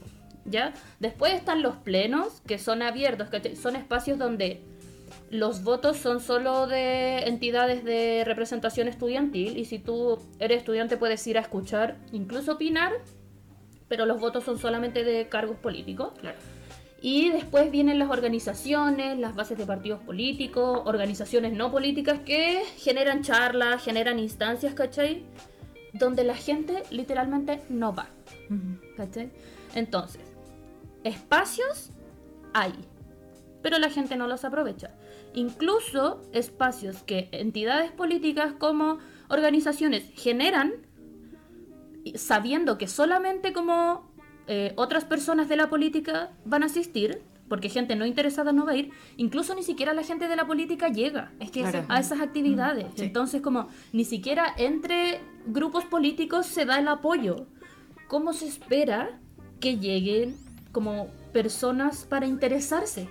¿ya? 0.45 0.75
Después 0.99 1.35
están 1.35 1.63
los 1.63 1.77
plenos, 1.77 2.41
que 2.47 2.59
son 2.59 2.83
abiertos, 2.83 3.29
¿cachai? 3.29 3.57
son 3.57 3.77
espacios 3.77 4.19
donde 4.19 4.61
los 5.31 5.63
votos 5.63 5.97
son 5.97 6.21
solo 6.21 6.67
de 6.67 7.29
entidades 7.29 7.85
de 7.85 8.25
representación 8.25 8.89
estudiantil 8.89 9.57
y 9.59 9.65
si 9.65 9.79
tú 9.79 10.19
eres 10.39 10.59
estudiante 10.59 10.97
puedes 10.97 11.25
ir 11.27 11.39
a 11.39 11.41
escuchar, 11.41 11.97
incluso 12.13 12.53
opinar, 12.53 12.93
pero 13.89 14.07
los 14.07 14.21
votos 14.21 14.45
son 14.45 14.59
solamente 14.59 15.05
de 15.05 15.29
cargos 15.29 15.57
políticos. 15.57 16.13
Claro. 16.21 16.39
Y 17.03 17.31
después 17.31 17.71
vienen 17.71 17.99
las 17.99 18.11
organizaciones, 18.11 19.19
las 19.19 19.35
bases 19.35 19.57
de 19.57 19.65
partidos 19.65 20.03
políticos, 20.03 20.83
organizaciones 20.85 21.53
no 21.55 21.71
políticas 21.71 22.21
que 22.21 22.63
generan 22.77 23.23
charlas, 23.23 23.83
generan 23.83 24.19
instancias, 24.19 24.75
¿cachai? 24.75 25.25
Donde 26.01 26.25
la 26.25 26.35
gente 26.35 26.83
literalmente 26.91 27.61
no 27.69 27.95
va. 27.95 28.09
¿Cachai? 28.97 29.31
Entonces, 29.75 30.23
espacios 31.05 31.91
hay, 32.53 32.73
pero 33.63 33.79
la 33.79 33.91
gente 33.91 34.17
no 34.17 34.27
los 34.27 34.45
aprovecha. 34.45 34.91
Incluso 35.35 36.23
espacios 36.33 37.03
que 37.05 37.29
entidades 37.31 37.93
políticas 37.93 38.53
como 38.59 38.99
organizaciones 39.29 40.11
generan, 40.17 40.73
sabiendo 42.17 42.79
que 42.79 42.89
solamente 42.89 43.53
como 43.53 44.11
eh, 44.49 44.73
otras 44.77 45.05
personas 45.05 45.49
de 45.49 45.57
la 45.57 45.69
política 45.69 46.33
van 46.45 46.63
a 46.65 46.67
asistir, 46.67 47.23
porque 47.49 47.69
gente 47.69 47.95
no 47.97 48.07
interesada 48.07 48.53
no 48.53 48.65
va 48.65 48.73
a 48.73 48.77
ir, 48.77 48.91
incluso 49.17 49.55
ni 49.55 49.63
siquiera 49.63 49.93
la 49.93 50.03
gente 50.03 50.29
de 50.29 50.37
la 50.37 50.47
política 50.47 50.89
llega 50.89 51.33
Es 51.41 51.51
que 51.51 51.61
Claro. 51.63 51.85
a 51.89 52.01
esas 52.01 52.21
actividades. 52.21 52.87
sí. 52.97 53.05
Entonces, 53.05 53.43
como 53.43 53.69
ni 53.93 54.05
siquiera 54.05 54.47
entre 54.57 55.21
grupos 55.47 55.85
políticos 55.85 56.47
se 56.47 56.65
da 56.65 56.79
el 56.79 56.89
apoyo. 56.89 57.47
¿Cómo 58.09 58.33
se 58.33 58.47
espera 58.47 59.19
que 59.61 59.79
lleguen 59.79 60.37
como 60.73 61.09
personas 61.33 62.05
para 62.05 62.27
interesarse? 62.27 63.09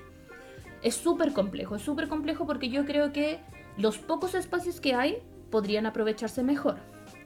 Es 0.82 0.96
súper 0.96 1.34
complejo, 1.34 1.76
es 1.76 1.82
súper 1.82 2.08
complejo 2.08 2.46
porque 2.46 2.70
yo 2.70 2.86
creo 2.86 3.12
que 3.12 3.40
los 3.78 3.98
pocos 3.98 4.36
espacios 4.36 4.80
que 4.80 4.94
hay 4.94 5.18
podrían 5.50 5.86
aprovecharse 5.86 6.44
mejor. 6.44 6.78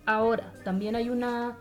Ahora, 0.06 0.54
también 0.64 0.96
hay 0.96 1.10
una 1.10 1.58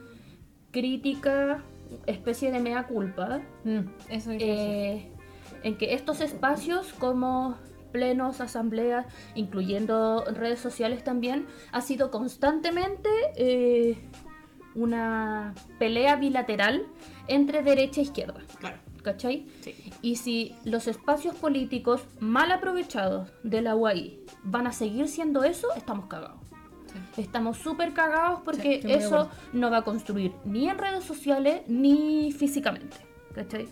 crítica, 0.70 1.62
especie 2.06 2.50
de 2.50 2.60
mea 2.60 2.86
culpa, 2.86 3.40
Mm, 3.64 3.80
eso 4.08 4.30
eh, 4.32 5.10
en 5.62 5.76
que 5.76 5.94
estos 5.94 6.20
espacios 6.20 6.92
como 6.94 7.56
plenos, 7.92 8.40
asambleas, 8.40 9.06
incluyendo 9.34 10.24
redes 10.24 10.60
sociales 10.60 11.04
también, 11.04 11.46
ha 11.70 11.80
sido 11.80 12.10
constantemente 12.10 13.08
eh, 13.36 13.98
una 14.74 15.54
pelea 15.78 16.16
bilateral 16.16 16.86
entre 17.28 17.62
derecha 17.62 18.00
e 18.00 18.04
izquierda. 18.04 18.40
Claro. 18.58 18.78
¿Cachai? 19.02 19.46
Sí. 19.62 19.74
Y 20.00 20.16
si 20.16 20.54
los 20.64 20.86
espacios 20.86 21.34
políticos 21.34 22.02
mal 22.20 22.52
aprovechados 22.52 23.30
de 23.42 23.60
la 23.60 23.74
UAI 23.74 24.20
van 24.44 24.68
a 24.68 24.72
seguir 24.72 25.08
siendo 25.08 25.42
eso, 25.42 25.66
estamos 25.76 26.06
cagados. 26.06 26.40
Estamos 27.16 27.58
súper 27.58 27.92
cagados 27.94 28.40
porque 28.44 28.80
Sí, 28.82 28.92
eso 28.92 29.28
no 29.52 29.70
va 29.70 29.78
a 29.78 29.82
construir 29.82 30.32
ni 30.44 30.68
en 30.68 30.78
redes 30.78 31.04
sociales 31.04 31.62
ni 31.66 32.32
físicamente. 32.32 32.96
¿Cachai? 33.34 33.66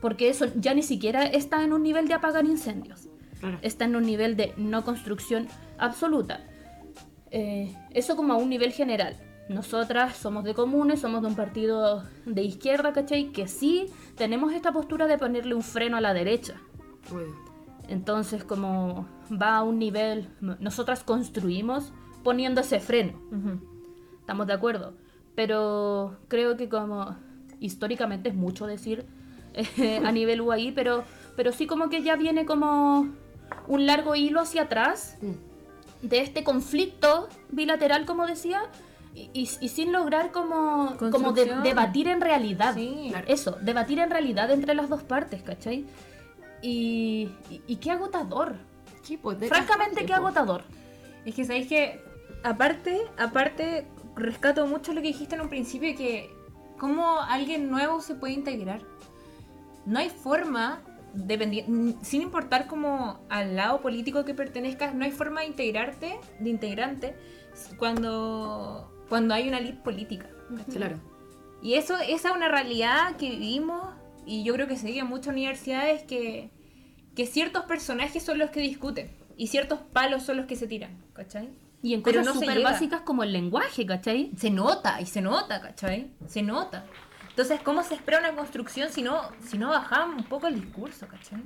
Porque 0.00 0.28
eso 0.28 0.46
ya 0.56 0.74
ni 0.74 0.82
siquiera 0.82 1.24
está 1.24 1.62
en 1.62 1.72
un 1.72 1.82
nivel 1.82 2.08
de 2.08 2.14
apagar 2.14 2.44
incendios. 2.44 3.08
Claro. 3.40 3.58
Está 3.62 3.84
en 3.84 3.96
un 3.96 4.04
nivel 4.04 4.36
de 4.36 4.52
no 4.56 4.84
construcción 4.84 5.48
absoluta. 5.78 6.40
Eh, 7.30 7.74
eso 7.92 8.16
como 8.16 8.32
a 8.32 8.36
un 8.36 8.48
nivel 8.48 8.72
general. 8.72 9.16
Nosotras 9.48 10.16
somos 10.16 10.44
de 10.44 10.54
comunes, 10.54 11.00
somos 11.00 11.22
de 11.22 11.28
un 11.28 11.36
partido 11.36 12.02
de 12.24 12.42
izquierda, 12.42 12.92
¿cachai? 12.92 13.30
Que 13.32 13.46
sí 13.46 13.86
tenemos 14.16 14.52
esta 14.52 14.72
postura 14.72 15.06
de 15.06 15.18
ponerle 15.18 15.54
un 15.54 15.62
freno 15.62 15.96
a 15.96 16.00
la 16.00 16.14
derecha. 16.14 16.54
Entonces, 17.88 18.42
como 18.42 19.06
va 19.30 19.56
a 19.56 19.62
un 19.62 19.78
nivel, 19.78 20.28
nosotras 20.40 21.04
construimos 21.04 21.92
poniendo 22.24 22.60
ese 22.60 22.80
freno. 22.80 23.20
Estamos 24.20 24.48
de 24.48 24.52
acuerdo. 24.52 24.94
Pero 25.36 26.16
creo 26.26 26.56
que 26.56 26.68
como 26.68 27.16
históricamente 27.60 28.30
es 28.30 28.34
mucho 28.34 28.66
decir 28.66 29.06
eh, 29.54 30.00
a 30.04 30.10
nivel 30.10 30.40
UAI, 30.40 30.72
pero, 30.72 31.04
pero 31.36 31.52
sí 31.52 31.66
como 31.66 31.88
que 31.88 32.02
ya 32.02 32.16
viene 32.16 32.46
como 32.46 33.10
un 33.68 33.86
largo 33.86 34.14
hilo 34.14 34.40
hacia 34.40 34.62
atrás 34.62 35.16
Mm. 35.22 36.06
de 36.06 36.20
este 36.20 36.44
conflicto 36.44 37.28
bilateral, 37.50 38.04
como 38.06 38.26
decía, 38.26 38.62
y, 39.14 39.30
y- 39.32 39.48
y 39.60 39.68
sin 39.70 39.92
lograr 39.92 40.30
como, 40.30 40.96
como 40.98 41.32
de- 41.32 41.54
debatir 41.62 42.06
en 42.08 42.20
realidad. 42.20 42.74
Sí. 42.74 43.12
Eso, 43.26 43.56
debatir 43.62 43.98
en 43.98 44.10
realidad 44.10 44.50
entre 44.50 44.74
las 44.74 44.88
dos 44.88 45.02
partes, 45.02 45.42
¿cachai? 45.42 45.86
Y, 46.62 47.30
y, 47.66 47.76
qué 47.76 47.90
agotador. 47.90 48.56
Sí, 49.02 49.16
pues, 49.16 49.38
Francamente, 49.48 50.00
qué 50.00 50.06
pues. 50.08 50.18
agotador. 50.18 50.64
Es 51.24 51.34
que 51.34 51.44
sabéis 51.44 51.68
que, 51.68 52.02
aparte, 52.42 53.00
aparte, 53.18 53.86
rescato 54.16 54.66
mucho 54.66 54.92
lo 54.92 55.00
que 55.00 55.08
dijiste 55.08 55.34
en 55.34 55.42
un 55.42 55.48
principio, 55.48 55.94
que 55.96 56.30
cómo 56.78 57.20
alguien 57.20 57.70
nuevo 57.70 58.00
se 58.00 58.14
puede 58.14 58.32
integrar. 58.34 58.80
No 59.84 59.98
hay 59.98 60.10
forma, 60.10 60.80
n- 61.18 61.96
sin 62.02 62.22
importar 62.22 62.66
como 62.66 63.20
al 63.28 63.56
lado 63.56 63.80
político 63.80 64.24
que 64.24 64.34
pertenezcas, 64.34 64.94
no 64.94 65.04
hay 65.04 65.10
forma 65.10 65.40
de 65.40 65.48
integrarte, 65.48 66.18
de 66.40 66.50
integrante, 66.50 67.16
cuando, 67.78 68.92
cuando 69.08 69.34
hay 69.34 69.48
una 69.48 69.58
elite 69.58 69.82
política. 69.82 70.26
Claro. 70.72 70.98
Y 71.62 71.74
eso, 71.74 71.96
esa 71.98 72.30
es 72.30 72.36
una 72.36 72.48
realidad 72.48 73.16
que 73.16 73.30
vivimos 73.30 73.94
y 74.26 74.44
yo 74.44 74.54
creo 74.54 74.66
que 74.66 74.76
se 74.76 74.86
vive 74.86 75.00
en 75.00 75.06
muchas 75.06 75.28
universidades 75.28 76.02
que, 76.02 76.50
que 77.14 77.26
ciertos 77.26 77.64
personajes 77.64 78.22
son 78.22 78.38
los 78.38 78.50
que 78.50 78.60
discuten 78.60 79.10
y 79.36 79.48
ciertos 79.48 79.80
palos 79.80 80.22
son 80.22 80.36
los 80.36 80.46
que 80.46 80.56
se 80.56 80.66
tiran, 80.66 81.02
¿cachai? 81.12 81.48
Y 81.82 81.94
en 81.94 82.02
Pero 82.02 82.20
cosas 82.20 82.34
no 82.34 82.40
súper 82.40 82.62
básicas 82.62 83.00
como 83.02 83.22
el 83.22 83.32
lenguaje, 83.32 83.86
¿cachai? 83.86 84.30
Se 84.36 84.50
nota, 84.50 85.00
y 85.00 85.06
se 85.06 85.20
nota, 85.20 85.60
¿cachai? 85.60 86.10
Se 86.26 86.42
nota. 86.42 86.84
Entonces, 87.36 87.60
¿cómo 87.60 87.82
se 87.82 87.94
espera 87.94 88.18
una 88.20 88.34
construcción 88.34 88.90
si 88.90 89.02
no, 89.02 89.20
si 89.46 89.58
no 89.58 89.68
bajamos 89.68 90.16
un 90.16 90.24
poco 90.24 90.46
el 90.46 90.54
discurso, 90.54 91.06
¿cachai? 91.06 91.42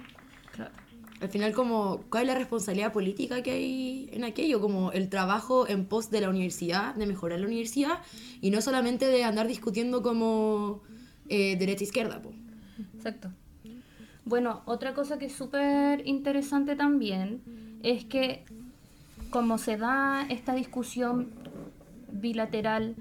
Al 1.20 1.28
final, 1.28 1.52
como, 1.52 2.04
¿cuál 2.08 2.22
es 2.22 2.28
la 2.28 2.34
responsabilidad 2.36 2.92
política 2.92 3.42
que 3.42 3.50
hay 3.50 4.10
en 4.12 4.22
aquello? 4.22 4.60
Como 4.60 4.92
el 4.92 5.08
trabajo 5.08 5.68
en 5.68 5.86
pos 5.86 6.08
de 6.12 6.20
la 6.20 6.28
universidad, 6.28 6.94
de 6.94 7.06
mejorar 7.06 7.40
la 7.40 7.46
universidad, 7.46 7.98
y 8.40 8.52
no 8.52 8.62
solamente 8.62 9.08
de 9.08 9.24
andar 9.24 9.48
discutiendo 9.48 10.00
como 10.00 10.80
eh, 11.28 11.56
derecha-izquierda. 11.56 12.22
po. 12.22 12.32
Exacto. 12.94 13.32
Bueno, 14.24 14.62
otra 14.66 14.94
cosa 14.94 15.18
que 15.18 15.26
es 15.26 15.32
súper 15.32 16.06
interesante 16.06 16.76
también 16.76 17.42
es 17.82 18.04
que 18.04 18.44
como 19.30 19.58
se 19.58 19.76
da 19.76 20.24
esta 20.28 20.54
discusión 20.54 21.30
bilateral 22.12 22.94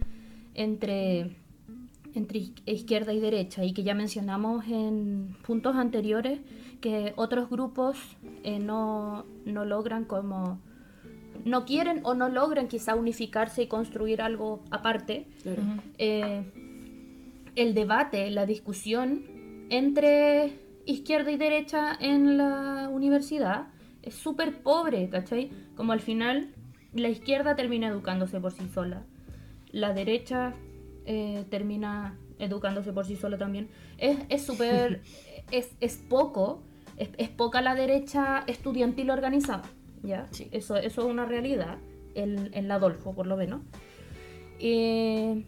entre, 0.55 1.35
entre 2.19 2.39
iz- 2.39 2.61
izquierda 2.65 3.11
y 3.13 3.19
derecha 3.19 3.63
y 3.63 3.73
que 3.73 3.83
ya 3.83 3.95
mencionamos 3.95 4.65
en 4.67 5.35
puntos 5.47 5.75
anteriores 5.75 6.39
que 6.81 7.13
otros 7.15 7.49
grupos 7.49 7.97
eh, 8.43 8.59
no, 8.59 9.25
no 9.45 9.65
logran 9.65 10.03
como 10.05 10.59
no 11.45 11.65
quieren 11.65 12.01
o 12.03 12.13
no 12.13 12.27
logran 12.29 12.67
quizá 12.67 12.95
unificarse 12.95 13.63
y 13.63 13.67
construir 13.67 14.21
algo 14.21 14.61
aparte 14.71 15.25
Claro. 15.43 15.61
eh, 15.97 16.43
el 17.55 17.73
debate, 17.73 18.29
la 18.29 18.45
discusión 18.45 19.23
entre 19.69 20.53
izquierda 20.85 21.31
y 21.31 21.37
derecha 21.37 21.95
en 21.99 22.37
la 22.37 22.89
universidad 22.91 23.67
es 24.01 24.15
súper 24.15 24.61
pobre, 24.63 25.09
¿cachai? 25.09 25.49
Como 25.75 25.91
al 25.93 25.99
final 26.01 26.49
la 26.93 27.09
izquierda 27.09 27.55
termina 27.55 27.87
educándose 27.87 28.39
por 28.39 28.51
sí 28.51 28.67
sola, 28.73 29.03
la 29.71 29.93
derecha 29.93 30.53
eh, 31.05 31.45
termina 31.49 32.17
educándose 32.39 32.93
por 32.93 33.05
sí 33.05 33.15
sola 33.15 33.37
también. 33.37 33.69
Es 33.97 34.19
es 34.29 34.45
súper, 34.45 35.01
es, 35.51 35.75
es 35.79 35.97
poco, 35.97 36.63
es, 36.97 37.09
es 37.17 37.29
poca 37.29 37.61
la 37.61 37.75
derecha 37.75 38.43
estudiantil 38.47 39.09
organizada, 39.09 39.63
¿ya? 40.03 40.27
Sí. 40.31 40.47
Eso, 40.51 40.77
eso 40.77 41.01
es 41.01 41.07
una 41.07 41.25
realidad, 41.25 41.77
en, 42.15 42.49
en 42.53 42.67
la 42.67 42.75
Adolfo 42.75 43.13
por 43.13 43.27
lo 43.27 43.37
menos. 43.37 43.61
Eh, 44.59 45.43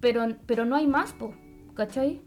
pero, 0.00 0.26
pero 0.46 0.64
no 0.64 0.76
hay 0.76 0.86
más, 0.86 1.12
po, 1.12 1.34
¿cachai? 1.74 2.20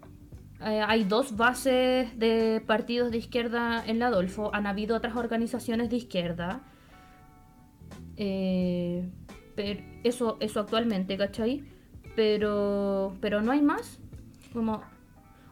Eh, 0.62 0.82
hay 0.86 1.04
dos 1.04 1.36
bases 1.36 2.18
de 2.18 2.62
partidos 2.66 3.12
de 3.12 3.18
izquierda 3.18 3.84
en 3.86 4.00
la 4.00 4.08
Adolfo. 4.08 4.52
Han 4.54 4.66
habido 4.66 4.96
otras 4.96 5.16
organizaciones 5.16 5.90
de 5.90 5.98
izquierda. 5.98 6.62
Eh, 8.16 9.10
pero 9.56 9.82
eso, 10.04 10.38
eso 10.40 10.60
actualmente, 10.60 11.18
¿cachai? 11.18 11.64
Pero, 12.16 13.16
pero 13.22 13.42
no 13.42 13.52
hay 13.52 13.62
más. 13.62 14.00
Como, 14.54 14.82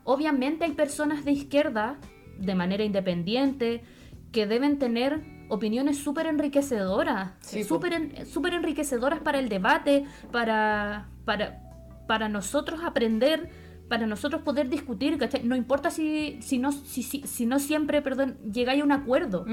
obviamente 0.04 0.66
hay 0.66 0.72
personas 0.74 1.26
de 1.26 1.32
izquierda, 1.32 1.98
de 2.38 2.56
manera 2.56 2.84
independiente, 2.84 3.84
que 4.32 4.48
deben 4.48 4.80
tener 4.80 5.22
opiniones 5.50 5.98
súper 5.98 6.28
enriquecedoras. 6.28 7.34
Sí, 7.42 7.64
súper 7.64 7.94
en- 7.94 8.26
súper 8.26 8.54
enriquecedoras 8.54 9.20
para 9.20 9.40
el 9.40 9.50
debate, 9.50 10.06
para, 10.32 11.08
para, 11.26 11.60
para 12.08 12.30
nosotros 12.30 12.82
aprender, 12.84 13.50
para 13.90 14.08
nosotros 14.08 14.42
poder 14.44 14.70
discutir, 14.70 15.18
¿cachai? 15.18 15.44
No 15.44 15.56
importa 15.58 15.90
si, 15.90 16.38
si, 16.42 16.60
no, 16.60 16.72
si, 16.72 17.04
si, 17.04 17.24
si 17.24 17.46
no 17.46 17.60
siempre, 17.60 18.02
perdón, 18.02 18.38
llegáis 18.54 18.82
a 18.82 18.86
un 18.86 18.94
acuerdo, 18.94 19.46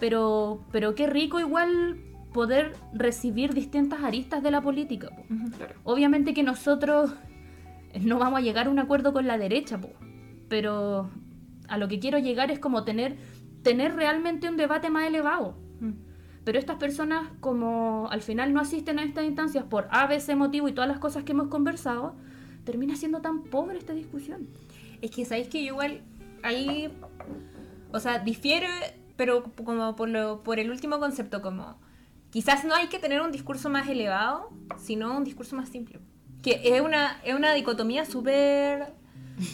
pero, 0.00 0.64
pero 0.72 0.94
qué 0.94 1.06
rico 1.06 1.38
igual 1.40 1.98
poder 2.32 2.72
recibir 2.92 3.54
distintas 3.54 4.02
aristas 4.02 4.42
de 4.42 4.50
la 4.50 4.60
política. 4.60 5.10
po. 5.10 5.22
Claro. 5.56 5.74
Obviamente 5.84 6.34
que 6.34 6.42
nosotros 6.42 7.14
no 8.00 8.18
vamos 8.18 8.40
a 8.40 8.42
llegar 8.42 8.66
a 8.66 8.70
un 8.70 8.78
acuerdo 8.78 9.12
con 9.12 9.26
la 9.26 9.38
derecha, 9.38 9.80
po, 9.80 9.90
pero 10.48 11.10
a 11.68 11.78
lo 11.78 11.88
que 11.88 11.98
quiero 11.98 12.18
llegar 12.18 12.50
es 12.50 12.58
como 12.58 12.84
tener, 12.84 13.16
tener 13.62 13.94
realmente 13.94 14.48
un 14.48 14.56
debate 14.56 14.90
más 14.90 15.06
elevado. 15.06 15.56
Pero 16.44 16.58
estas 16.58 16.76
personas, 16.76 17.28
como 17.38 18.08
al 18.10 18.20
final 18.20 18.52
no 18.52 18.60
asisten 18.60 18.98
a 18.98 19.04
estas 19.04 19.24
instancias 19.24 19.64
por 19.64 19.86
A, 19.90 20.06
B, 20.08 20.18
C 20.18 20.34
motivo 20.34 20.68
y 20.68 20.72
todas 20.72 20.88
las 20.88 20.98
cosas 20.98 21.22
que 21.22 21.32
hemos 21.32 21.46
conversado, 21.46 22.16
termina 22.64 22.96
siendo 22.96 23.20
tan 23.20 23.44
pobre 23.44 23.78
esta 23.78 23.92
discusión. 23.92 24.48
Es 25.00 25.12
que 25.12 25.24
sabéis 25.24 25.48
que 25.48 25.64
yo 25.64 25.74
igual 25.74 26.02
ahí, 26.42 26.92
o 27.92 28.00
sea, 28.00 28.18
difiere, 28.18 28.68
pero 29.16 29.44
como 29.64 29.94
por, 29.94 30.08
lo, 30.08 30.42
por 30.42 30.58
el 30.58 30.70
último 30.70 30.98
concepto, 30.98 31.42
como 31.42 31.76
quizás 32.32 32.64
no 32.64 32.74
hay 32.74 32.88
que 32.88 32.98
tener 32.98 33.20
un 33.22 33.30
discurso 33.30 33.70
más 33.70 33.88
elevado, 33.88 34.50
sino 34.78 35.16
un 35.16 35.22
discurso 35.22 35.54
más 35.54 35.68
simple. 35.68 36.00
Que 36.42 36.60
es 36.64 36.80
una, 36.80 37.20
es 37.22 37.34
una 37.36 37.52
dicotomía 37.52 38.04
súper 38.04 38.94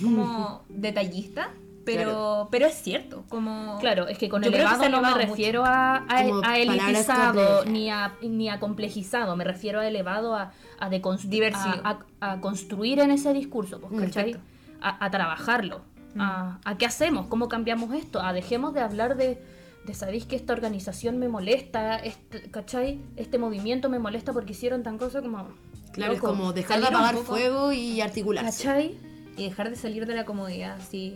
como 0.02 0.62
detallista, 0.70 1.50
pero, 1.84 2.02
Claro. 2.04 2.48
pero 2.50 2.66
es 2.66 2.74
cierto, 2.74 3.24
como... 3.28 3.78
Claro, 3.80 4.08
es 4.08 4.18
que 4.18 4.28
con 4.28 4.42
Yo 4.42 4.50
creo 4.50 4.66
que 4.68 4.74
elevado 4.74 4.90
no 4.90 5.00
me 5.02 5.14
refiero 5.14 5.64
a, 5.64 5.96
a, 6.08 6.18
a 6.44 6.58
elitizado 6.58 7.64
ni 7.64 7.90
a, 7.90 8.12
ni 8.22 8.48
a 8.48 8.58
complejizado, 8.60 9.36
me 9.36 9.44
refiero 9.44 9.80
a 9.80 9.86
elevado 9.86 10.34
a, 10.34 10.52
a, 10.78 10.88
Diversivo. 10.90 11.74
a, 11.84 11.98
a- 12.20 12.32
a 12.32 12.40
construir 12.40 12.98
en 13.00 13.10
ese 13.10 13.32
discurso, 13.32 13.80
pues, 13.80 13.92
Mm. 13.92 14.36
A, 14.80 15.04
a 15.06 15.10
trabajarlo, 15.10 15.80
a, 16.18 16.58
a 16.64 16.76
qué 16.78 16.86
hacemos, 16.86 17.26
cómo 17.26 17.48
cambiamos 17.48 17.92
esto, 17.94 18.20
a 18.22 18.32
dejemos 18.32 18.74
de 18.74 18.80
hablar 18.80 19.16
de, 19.16 19.42
de 19.88 19.94
sabéis 19.94 20.24
que 20.26 20.36
esta 20.36 20.52
organización 20.52 21.18
me 21.18 21.28
molesta, 21.28 21.96
este, 21.96 22.50
¿cachai? 22.50 23.00
Este 23.16 23.38
movimiento 23.38 23.88
me 23.88 23.98
molesta 23.98 24.32
porque 24.32 24.52
hicieron 24.52 24.82
tan 24.82 24.98
cosa 24.98 25.22
como... 25.22 25.48
Claro, 25.92 26.12
es 26.12 26.20
como 26.20 26.52
dejar 26.52 26.80
de 26.80 26.86
apagar 26.86 27.14
poco- 27.14 27.26
fuego 27.26 27.72
y 27.72 28.00
articularse. 28.00 28.62
¿Cachai? 28.64 28.96
y 29.36 29.44
dejar 29.44 29.70
de 29.70 29.76
salir 29.76 30.04
de 30.06 30.14
la 30.16 30.24
comodidad. 30.24 30.78
Sí. 30.90 31.14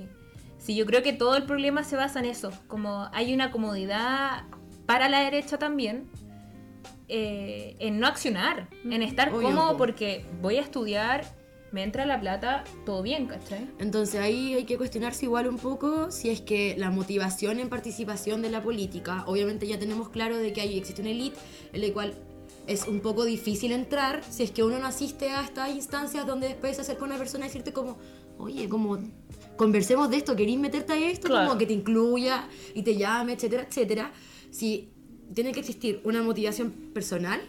sí, 0.59 0.77
yo 0.77 0.87
creo 0.87 1.03
que 1.03 1.13
todo 1.13 1.37
el 1.37 1.43
problema 1.43 1.83
se 1.83 1.97
basa 1.97 2.21
en 2.21 2.27
eso. 2.27 2.53
Como 2.69 3.09
hay 3.13 3.35
una 3.35 3.51
comodidad 3.51 4.45
para 4.87 5.09
la 5.09 5.21
derecha 5.21 5.59
también, 5.59 6.09
eh, 7.09 7.77
en 7.81 7.99
no 8.01 8.07
accionar, 8.07 8.69
en 8.85 9.03
estar 9.03 9.29
Obvio, 9.35 9.49
cómodo 9.49 9.73
po. 9.73 9.79
porque 9.79 10.25
voy 10.41 10.57
a 10.57 10.61
estudiar, 10.61 11.25
me 11.73 11.83
entra 11.83 12.07
la 12.07 12.21
plata, 12.21 12.65
todo 12.85 13.03
bien, 13.03 13.27
¿cachai? 13.27 13.69
Entonces 13.79 14.21
ahí 14.21 14.55
hay 14.55 14.65
que 14.65 14.77
cuestionarse 14.77 15.25
igual 15.25 15.49
un 15.49 15.57
poco 15.57 16.11
si 16.11 16.31
es 16.31 16.41
que 16.41 16.75
la 16.79 16.91
motivación 16.91 17.59
en 17.59 17.69
participación 17.69 18.43
de 18.43 18.51
la 18.51 18.63
política, 18.63 19.25
obviamente 19.27 19.67
ya 19.67 19.79
tenemos 19.79 20.11
claro 20.11 20.37
de 20.37 20.53
que 20.53 20.61
ahí 20.61 20.79
existe 20.79 21.01
una 21.01 21.11
elite 21.11 21.39
en 21.73 21.81
la 21.81 21.93
cual 21.93 22.15
es 22.67 22.87
un 22.87 23.01
poco 23.01 23.25
difícil 23.25 23.73
entrar 23.73 24.23
si 24.29 24.45
es 24.45 24.51
que 24.51 24.63
uno 24.63 24.79
no 24.79 24.87
asiste 24.87 25.31
a 25.31 25.43
estas 25.43 25.71
instancias 25.75 26.27
donde 26.27 26.49
después 26.49 26.77
se 26.77 26.83
acerca 26.83 27.05
una 27.05 27.17
persona 27.17 27.47
y 27.47 27.49
decirte 27.49 27.73
como, 27.73 27.99
oye, 28.39 28.69
como 28.69 28.99
conversemos 29.57 30.11
de 30.11 30.19
esto, 30.19 30.37
¿querís 30.37 30.59
meterte 30.59 30.93
a 30.93 31.11
esto? 31.11 31.29
Claro. 31.29 31.49
Como 31.49 31.59
que 31.59 31.67
te 31.67 31.73
incluya 31.73 32.49
y 32.75 32.83
te 32.83 32.97
llame, 32.97 33.33
etcétera, 33.33 33.67
etcétera. 33.69 34.13
Si 34.51 34.93
tiene 35.35 35.53
que 35.53 35.61
existir 35.61 36.01
una 36.05 36.23
motivación 36.23 36.71
personal 36.93 37.41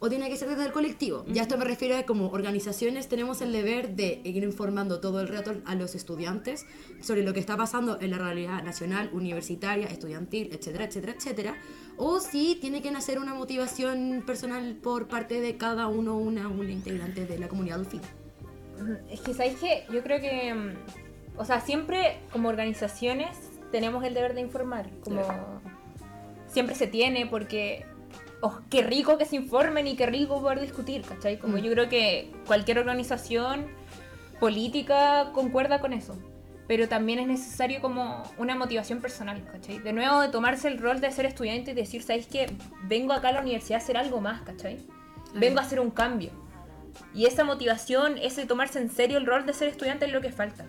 o 0.00 0.08
tiene 0.08 0.28
que 0.28 0.36
ser 0.36 0.48
desde 0.48 0.64
el 0.64 0.72
colectivo. 0.72 1.24
Ya 1.28 1.42
esto 1.42 1.58
me 1.58 1.64
refiero 1.64 1.96
a 1.96 2.04
como 2.04 2.28
organizaciones 2.28 3.08
tenemos 3.08 3.40
el 3.42 3.52
deber 3.52 3.96
de 3.96 4.20
ir 4.24 4.42
informando 4.44 5.00
todo 5.00 5.20
el 5.20 5.28
rato 5.28 5.56
a 5.64 5.74
los 5.74 5.94
estudiantes 5.94 6.66
sobre 7.00 7.22
lo 7.22 7.34
que 7.34 7.40
está 7.40 7.56
pasando 7.56 8.00
en 8.00 8.12
la 8.12 8.18
realidad 8.18 8.62
nacional, 8.62 9.10
universitaria, 9.12 9.86
estudiantil, 9.86 10.50
etcétera, 10.52 10.84
etcétera, 10.84 11.14
etcétera. 11.16 11.56
O 11.96 12.20
si 12.20 12.56
tiene 12.60 12.80
que 12.80 12.90
nacer 12.92 13.18
una 13.18 13.34
motivación 13.34 14.22
personal 14.24 14.76
por 14.80 15.08
parte 15.08 15.40
de 15.40 15.56
cada 15.56 15.88
uno 15.88 16.16
una, 16.16 16.46
una 16.46 16.70
integrante 16.70 17.26
de 17.26 17.38
la 17.38 17.48
comunidad 17.48 17.78
Dolphin. 17.78 18.00
Es 19.10 19.20
que, 19.20 19.34
¿sabéis 19.34 19.58
qué? 19.58 19.84
Yo 19.92 20.02
creo 20.04 20.20
que, 20.20 20.54
mm, 20.54 21.38
o 21.38 21.44
sea, 21.44 21.60
siempre 21.60 22.20
como 22.32 22.48
organizaciones 22.48 23.36
tenemos 23.72 24.04
el 24.04 24.14
deber 24.14 24.34
de 24.34 24.42
informar, 24.42 24.88
como 25.02 25.22
siempre 26.46 26.74
se 26.74 26.86
tiene, 26.86 27.26
porque 27.26 27.84
oh, 28.40 28.60
qué 28.70 28.82
rico 28.82 29.18
que 29.18 29.24
se 29.24 29.36
informen 29.36 29.86
y 29.86 29.96
qué 29.96 30.06
rico 30.06 30.40
poder 30.40 30.60
discutir, 30.60 31.02
¿cachai? 31.02 31.38
Como 31.38 31.56
Mm. 31.56 31.60
yo 31.60 31.72
creo 31.72 31.88
que 31.88 32.32
cualquier 32.46 32.78
organización 32.78 33.66
política 34.40 35.30
concuerda 35.32 35.80
con 35.80 35.92
eso. 35.92 36.16
Pero 36.66 36.86
también 36.86 37.18
es 37.18 37.26
necesario 37.26 37.80
como 37.80 38.22
una 38.36 38.54
motivación 38.54 39.00
personal, 39.00 39.42
¿cachai? 39.50 39.78
De 39.78 39.92
nuevo, 39.92 40.20
de 40.20 40.28
tomarse 40.28 40.68
el 40.68 40.78
rol 40.78 41.00
de 41.00 41.10
ser 41.10 41.24
estudiante 41.24 41.70
y 41.70 41.74
decir, 41.74 42.02
¿sabéis 42.02 42.26
qué? 42.26 42.52
Vengo 42.84 43.14
acá 43.14 43.30
a 43.30 43.32
la 43.32 43.40
universidad 43.40 43.80
a 43.80 43.82
hacer 43.82 43.96
algo 43.96 44.20
más, 44.20 44.42
¿cachai? 44.42 44.78
Vengo 45.34 45.60
a 45.60 45.62
hacer 45.62 45.80
un 45.80 45.90
cambio. 45.90 46.30
Y 47.14 47.24
esa 47.24 47.42
motivación, 47.42 48.18
ese 48.18 48.44
tomarse 48.44 48.80
en 48.80 48.90
serio 48.90 49.16
el 49.16 49.24
rol 49.26 49.46
de 49.46 49.54
ser 49.54 49.68
estudiante 49.68 50.04
es 50.04 50.12
lo 50.12 50.20
que 50.20 50.30
falta. 50.30 50.66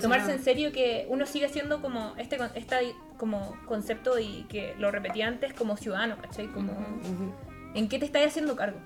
Tomarse 0.00 0.32
en 0.32 0.42
serio 0.42 0.72
que 0.72 1.06
uno 1.08 1.26
sigue 1.26 1.48
siendo 1.48 1.80
como 1.80 2.14
este 2.18 2.38
esta, 2.54 2.78
como 3.16 3.56
concepto 3.66 4.18
y 4.18 4.44
que 4.48 4.74
lo 4.78 4.90
repetí 4.90 5.22
antes 5.22 5.52
como 5.54 5.76
ciudadano, 5.76 6.16
¿cachai? 6.20 6.48
Como 6.48 6.72
Ujú. 6.72 7.32
en 7.74 7.88
qué 7.88 7.98
te 7.98 8.04
estás 8.06 8.26
haciendo 8.26 8.56
cargo. 8.56 8.78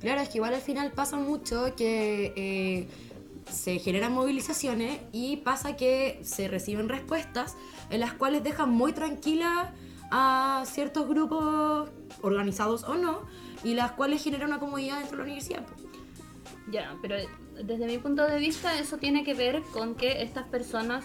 Claro, 0.00 0.20
es 0.20 0.28
que 0.28 0.38
igual 0.38 0.54
al 0.54 0.60
final 0.60 0.92
pasa 0.92 1.16
mucho 1.16 1.74
que 1.76 2.32
eh, 2.36 2.88
se 3.50 3.78
generan 3.78 4.12
movilizaciones 4.12 5.00
y 5.12 5.38
pasa 5.38 5.76
que 5.76 6.20
se 6.22 6.48
reciben 6.48 6.88
respuestas 6.88 7.56
en 7.90 8.00
las 8.00 8.12
cuales 8.12 8.42
dejan 8.42 8.70
muy 8.70 8.92
tranquila 8.92 9.72
a 10.10 10.64
ciertos 10.66 11.08
grupos 11.08 11.90
organizados 12.22 12.84
o 12.84 12.94
no 12.94 13.22
y 13.62 13.74
las 13.74 13.92
cuales 13.92 14.22
generan 14.22 14.48
una 14.48 14.58
comodidad 14.60 14.98
dentro 14.98 15.12
de 15.12 15.16
la 15.18 15.24
universidad. 15.24 15.66
Ya, 16.70 16.96
pero 17.02 17.16
desde 17.62 17.86
mi 17.86 17.98
punto 17.98 18.26
de 18.26 18.38
vista 18.38 18.78
eso 18.78 18.98
tiene 18.98 19.24
que 19.24 19.34
ver 19.34 19.62
con 19.72 19.94
que 19.94 20.22
estas 20.22 20.46
personas 20.48 21.04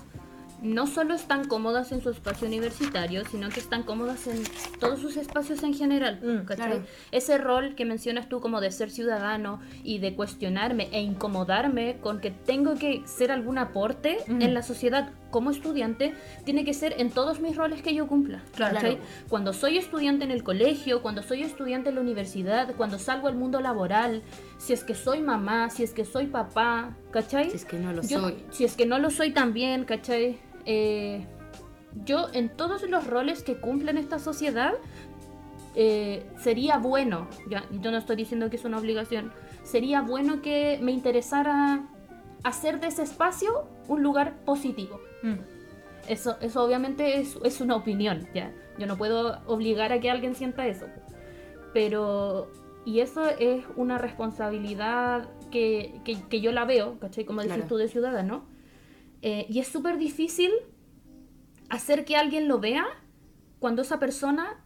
no 0.62 0.88
solo 0.88 1.14
están 1.14 1.48
cómodas 1.48 1.92
en 1.92 2.02
su 2.02 2.10
espacio 2.10 2.48
universitario, 2.48 3.24
sino 3.26 3.50
que 3.50 3.60
están 3.60 3.84
cómodas 3.84 4.28
en 4.28 4.44
todos 4.80 5.00
sus 5.00 5.18
espacios 5.18 5.64
en 5.64 5.74
general. 5.74 6.20
Mm, 6.22 6.46
claro. 6.46 6.84
Ese 7.12 7.38
rol 7.38 7.76
que 7.76 7.86
mencionas 7.86 8.28
tú 8.30 8.40
como 8.42 8.60
de 8.62 8.72
ser 8.72 8.90
ciudadano 8.92 9.60
y 9.84 10.00
de 10.00 10.16
cuestionarme 10.16 10.90
e 10.92 11.02
incomodarme 11.02 11.98
con 12.02 12.20
que 12.20 12.32
tengo 12.32 12.76
que 12.76 13.02
ser 13.06 13.32
algún 13.32 13.58
aporte 13.58 14.18
Mm. 14.28 14.42
en 14.42 14.54
la 14.54 14.62
sociedad 14.64 15.12
como 15.32 15.52
estudiante, 15.52 16.16
tiene 16.44 16.66
que 16.66 16.74
ser 16.74 16.96
en 16.98 17.12
todos 17.12 17.40
mis 17.40 17.56
roles 17.56 17.84
que 17.84 17.94
yo 17.94 18.08
cumpla. 18.08 18.42
Claro. 18.56 18.98
Cuando 19.30 19.54
soy 19.54 19.78
estudiante 19.78 20.26
en 20.26 20.32
el 20.32 20.44
colegio, 20.44 21.04
cuando 21.04 21.22
soy 21.22 21.44
estudiante 21.44 21.90
en 21.90 21.96
la 21.96 22.02
universidad, 22.02 22.74
cuando 22.76 22.98
salgo 22.98 23.28
al 23.28 23.36
mundo 23.36 23.62
laboral, 23.62 24.24
si 24.58 24.74
es 24.74 24.84
que 24.84 24.96
soy 24.96 25.20
mamá, 25.22 25.70
si 25.70 25.84
es 25.84 25.92
que 25.94 26.04
soy 26.04 26.26
papá, 26.26 26.96
¿cachai? 27.12 27.52
Si 27.52 27.58
es 27.58 27.66
que 27.66 27.78
no 27.78 27.94
lo 27.94 28.02
Yo- 28.02 28.22
soy. 28.22 28.36
Si 28.50 28.64
es 28.66 28.76
que 28.76 28.88
no 28.88 28.98
lo 28.98 29.12
soy 29.12 29.32
también, 29.32 29.86
¿cachai? 29.86 30.40
Eh, 30.72 31.26
yo 32.06 32.28
en 32.34 32.50
todos 32.50 32.84
los 32.88 33.08
roles 33.08 33.42
que 33.42 33.56
cumple 33.60 33.90
en 33.90 33.98
esta 33.98 34.20
sociedad, 34.20 34.74
eh, 35.76 36.24
sería 36.40 36.78
bueno, 36.78 37.28
ya, 37.50 37.64
yo 37.82 37.90
no 37.90 37.98
estoy 37.98 38.16
diciendo 38.16 38.50
que 38.52 38.58
es 38.58 38.66
una 38.66 38.78
obligación, 38.78 39.32
sería 39.64 40.02
bueno 40.04 40.42
que 40.44 40.78
me 40.82 40.92
interesara 40.92 41.82
hacer 42.44 42.80
de 42.80 42.88
ese 42.88 43.02
espacio 43.02 43.68
un 43.88 44.04
lugar 44.04 44.36
positivo. 44.46 45.00
Mm. 45.24 45.36
Eso, 46.08 46.38
eso 46.42 46.64
obviamente 46.64 47.20
es, 47.20 47.38
es 47.44 47.62
una 47.62 47.76
opinión, 47.76 48.28
ya. 48.36 48.52
Yo 48.78 48.86
no 48.86 48.96
puedo 48.96 49.42
obligar 49.48 49.92
a 49.92 50.00
que 50.00 50.10
alguien 50.12 50.36
sienta 50.36 50.68
eso. 50.68 50.86
Pero, 51.74 52.52
y 52.86 53.00
eso 53.00 53.24
es 53.40 53.64
una 53.76 53.98
responsabilidad 53.98 55.28
que, 55.52 56.00
que- 56.06 56.22
que 56.30 56.42
yo 56.42 56.52
la 56.52 56.66
veo, 56.66 56.98
¿cachai? 57.00 57.26
Como 57.26 57.42
decís 57.42 57.56
Claro. 57.56 57.68
tú 57.70 57.78
de 57.78 57.88
ciudadano. 57.88 58.46
Eh, 59.22 59.46
y 59.50 59.60
es 59.60 59.68
súper 59.68 59.98
difícil 59.98 60.52
hacer 61.70 62.06
que 62.06 62.16
alguien 62.16 62.48
lo 62.48 62.60
vea 62.60 62.86
cuando 63.60 63.82
esa 63.82 64.00
persona 64.00 64.58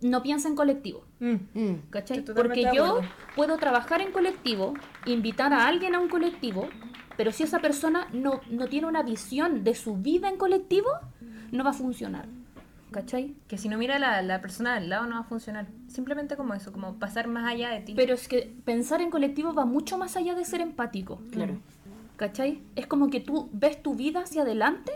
no 0.00 0.22
piensa 0.22 0.48
en 0.48 0.54
colectivo. 0.54 1.04
Mm. 1.20 1.34
Mm. 1.54 1.82
¿Cachai? 1.90 2.22
Porque 2.22 2.68
yo 2.74 3.00
puedo 3.34 3.56
trabajar 3.56 4.00
en 4.00 4.12
colectivo, 4.12 4.74
invitar 5.06 5.52
a 5.52 5.66
alguien 5.66 5.94
a 5.94 6.00
un 6.00 6.08
colectivo, 6.08 6.68
pero 7.16 7.32
si 7.32 7.42
esa 7.42 7.60
persona 7.60 8.08
no, 8.12 8.40
no 8.50 8.66
tiene 8.68 8.86
una 8.86 9.02
visión 9.02 9.64
de 9.64 9.74
su 9.74 9.96
vida 9.96 10.28
en 10.28 10.36
colectivo, 10.36 10.88
no 11.52 11.64
va 11.64 11.70
a 11.70 11.74
funcionar. 11.74 12.26
¿Cachai? 12.90 13.34
Que 13.48 13.58
si 13.58 13.68
no 13.68 13.76
mira 13.76 13.98
la, 13.98 14.22
la 14.22 14.40
persona 14.40 14.76
al 14.76 14.88
lado 14.88 15.06
no 15.06 15.16
va 15.16 15.22
a 15.22 15.24
funcionar. 15.24 15.66
Simplemente 15.88 16.36
como 16.36 16.54
eso, 16.54 16.72
como 16.72 16.94
pasar 17.00 17.26
más 17.26 17.50
allá 17.50 17.70
de 17.70 17.80
ti. 17.80 17.94
Pero 17.96 18.14
es 18.14 18.28
que 18.28 18.54
pensar 18.64 19.00
en 19.00 19.10
colectivo 19.10 19.52
va 19.52 19.64
mucho 19.64 19.98
más 19.98 20.16
allá 20.16 20.34
de 20.34 20.44
ser 20.44 20.60
empático. 20.60 21.20
Claro. 21.32 21.58
¿Cachai? 22.16 22.62
Es 22.76 22.86
como 22.86 23.10
que 23.10 23.20
tú 23.20 23.48
ves 23.52 23.82
tu 23.82 23.94
vida 23.94 24.20
hacia 24.20 24.42
adelante 24.42 24.92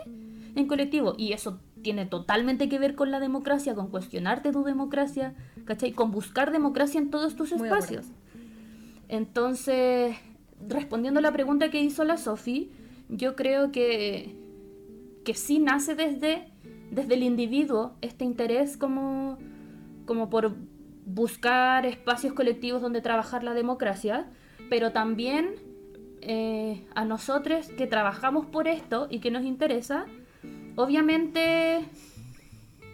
en 0.55 0.67
colectivo 0.67 1.15
y 1.17 1.33
eso 1.33 1.59
tiene 1.81 2.05
totalmente 2.05 2.69
que 2.69 2.79
ver 2.79 2.95
con 2.95 3.11
la 3.11 3.19
democracia, 3.19 3.75
con 3.75 3.89
cuestionarte 3.89 4.51
tu 4.51 4.63
democracia, 4.63 5.33
¿cachai? 5.65 5.91
Con 5.91 6.11
buscar 6.11 6.51
democracia 6.51 6.99
en 6.99 7.09
todos 7.09 7.35
tus 7.35 7.51
espacios. 7.51 8.07
Entonces, 9.07 10.15
respondiendo 10.67 11.19
a 11.19 11.23
la 11.23 11.31
pregunta 11.31 11.69
que 11.69 11.81
hizo 11.81 12.03
la 12.03 12.17
Sofi, 12.17 12.71
yo 13.09 13.35
creo 13.35 13.71
que, 13.71 14.35
que 15.23 15.33
sí 15.33 15.59
nace 15.59 15.95
desde, 15.95 16.47
desde 16.91 17.15
el 17.15 17.23
individuo 17.23 17.93
este 18.01 18.25
interés 18.25 18.77
como, 18.77 19.37
como 20.05 20.29
por 20.29 20.55
buscar 21.05 21.85
espacios 21.85 22.33
colectivos 22.33 22.81
donde 22.81 23.01
trabajar 23.01 23.43
la 23.43 23.53
democracia, 23.53 24.27
pero 24.69 24.91
también 24.91 25.55
eh, 26.21 26.85
a 26.95 27.05
nosotros 27.05 27.67
que 27.69 27.87
trabajamos 27.87 28.45
por 28.45 28.67
esto 28.67 29.07
y 29.09 29.19
que 29.19 29.31
nos 29.31 29.43
interesa, 29.43 30.05
obviamente 30.75 31.85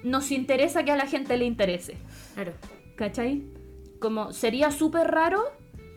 nos 0.04 0.32
interesa 0.32 0.84
que 0.84 0.92
a 0.92 0.96
la 0.96 1.06
gente 1.08 1.38
le 1.38 1.46
interese, 1.46 1.98
Claro. 2.34 2.54
¿cachai? 2.96 3.44
Como 4.00 4.34
sería 4.34 4.72
súper 4.72 5.08
raro 5.10 5.42